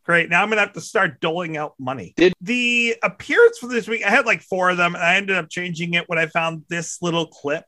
[0.03, 0.29] Great.
[0.29, 2.13] Now I'm gonna have to start doling out money.
[2.17, 4.03] Did- the appearance for this week?
[4.05, 6.63] I had like four of them, and I ended up changing it when I found
[6.69, 7.63] this little clip.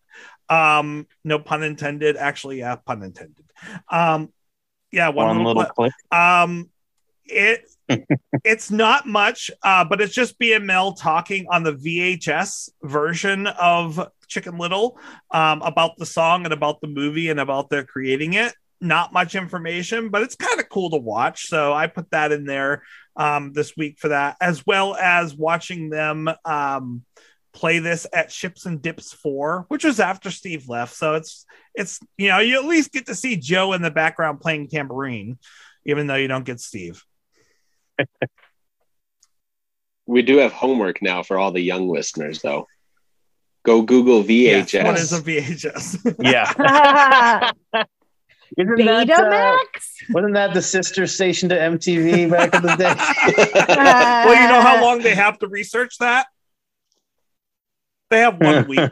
[0.50, 2.18] Um, no pun intended.
[2.18, 3.46] Actually, yeah, pun intended.
[3.90, 4.34] Um,
[4.92, 5.92] yeah, one, One, little, little clip.
[6.12, 6.20] clip.
[6.20, 6.70] Um,
[7.26, 7.66] it
[8.44, 14.58] it's not much, uh, but it's just BNL talking on the VHS version of Chicken
[14.58, 14.98] Little
[15.32, 18.54] um, about the song and about the movie and about their creating it.
[18.84, 21.48] Not much information, but it's kind of cool to watch.
[21.48, 22.84] So I put that in there
[23.16, 27.04] um, this week for that, as well as watching them um,
[27.54, 30.96] play this at Ships and Dips Four, which was after Steve left.
[30.96, 34.42] So it's it's you know you at least get to see Joe in the background
[34.42, 35.38] playing tambourine,
[35.86, 37.04] even though you don't get Steve.
[40.06, 42.68] we do have homework now for all the young listeners, though.
[43.64, 44.74] Go Google VHS.
[44.74, 46.16] Yes, what is a VHS?
[47.74, 47.84] Yeah.
[48.58, 49.58] Isn't that, uh,
[50.12, 52.94] wasn't that the sister station to MTV back in the day?
[54.26, 56.28] well, you know how long they have to research that?
[58.10, 58.92] They have one week.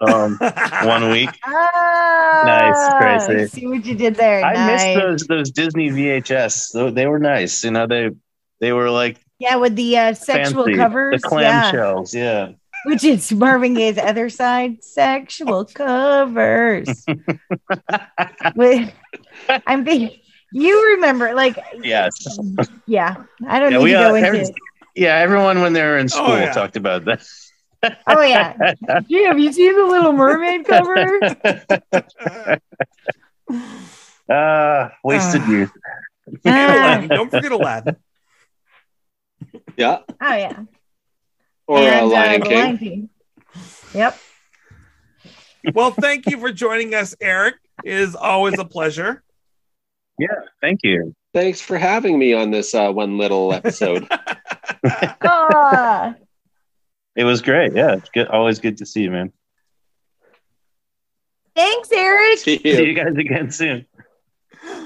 [0.00, 0.36] um,
[0.84, 1.30] one week.
[1.44, 3.42] Ah, Tracy.
[3.42, 4.44] I See what you did there.
[4.44, 4.82] I nice.
[4.82, 6.94] missed those those Disney VHS.
[6.94, 7.62] They were nice.
[7.62, 8.10] You know, they
[8.60, 10.76] they were like Yeah, with the uh, sexual fancy.
[10.78, 11.22] covers.
[11.22, 11.70] the yeah.
[11.72, 12.14] clamshells.
[12.14, 12.52] Yeah.
[12.86, 17.04] Which is Marvin Gaye's other side, sexual covers.
[18.56, 18.92] With,
[19.66, 20.18] I'm thinking,
[20.52, 22.12] you remember, like, Yes.
[22.86, 24.54] yeah, I don't Yeah, need we, to uh, go into every- it.
[24.96, 25.16] Yeah.
[25.16, 26.52] Everyone when they were in school yeah.
[26.52, 27.22] talked about that.
[28.06, 28.74] Oh, yeah.
[29.08, 31.18] Gee, have you seen the Little Mermaid cover?
[34.28, 35.48] Ah, wasted Ah.
[35.50, 35.72] youth.
[36.44, 37.08] Aladdin.
[37.08, 37.96] Don't forget Aladdin.
[39.76, 39.98] yeah.
[40.20, 40.60] oh, yeah.
[41.70, 42.58] Or uh, And, uh, Lion the King.
[42.58, 43.08] Lion King.
[43.94, 44.18] Yep.
[45.74, 47.54] Well, thank you for joining us, Erik.
[47.84, 49.22] It is always a pleasure.
[50.18, 50.26] Yeah,
[50.60, 51.14] thank you.
[51.32, 54.06] Thanks for having me on this uh, one little episode.
[55.22, 56.14] Ah,
[57.14, 57.74] It was great.
[57.74, 57.96] Yeah.
[57.96, 58.26] It's good.
[58.28, 59.30] Always good to see you, man.
[61.54, 62.38] thanks, Erik.
[62.38, 62.84] See See you.
[62.86, 63.86] you guys again soon.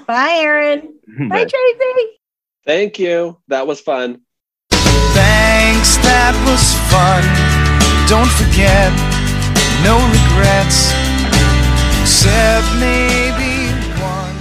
[0.07, 0.99] Bye, Aaron.
[1.19, 1.45] Bye, Bye.
[1.45, 2.09] Tracy.
[2.67, 3.39] Thank you.
[3.49, 4.21] That was fun.
[6.05, 7.25] That was fun.
[8.07, 8.93] Don't forget,
[9.83, 10.93] no regrets,
[12.03, 14.37] except maybe one.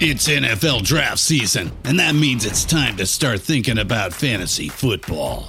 [0.00, 5.48] It's NFL draft season, and that means it's time to start thinking about fantasy football.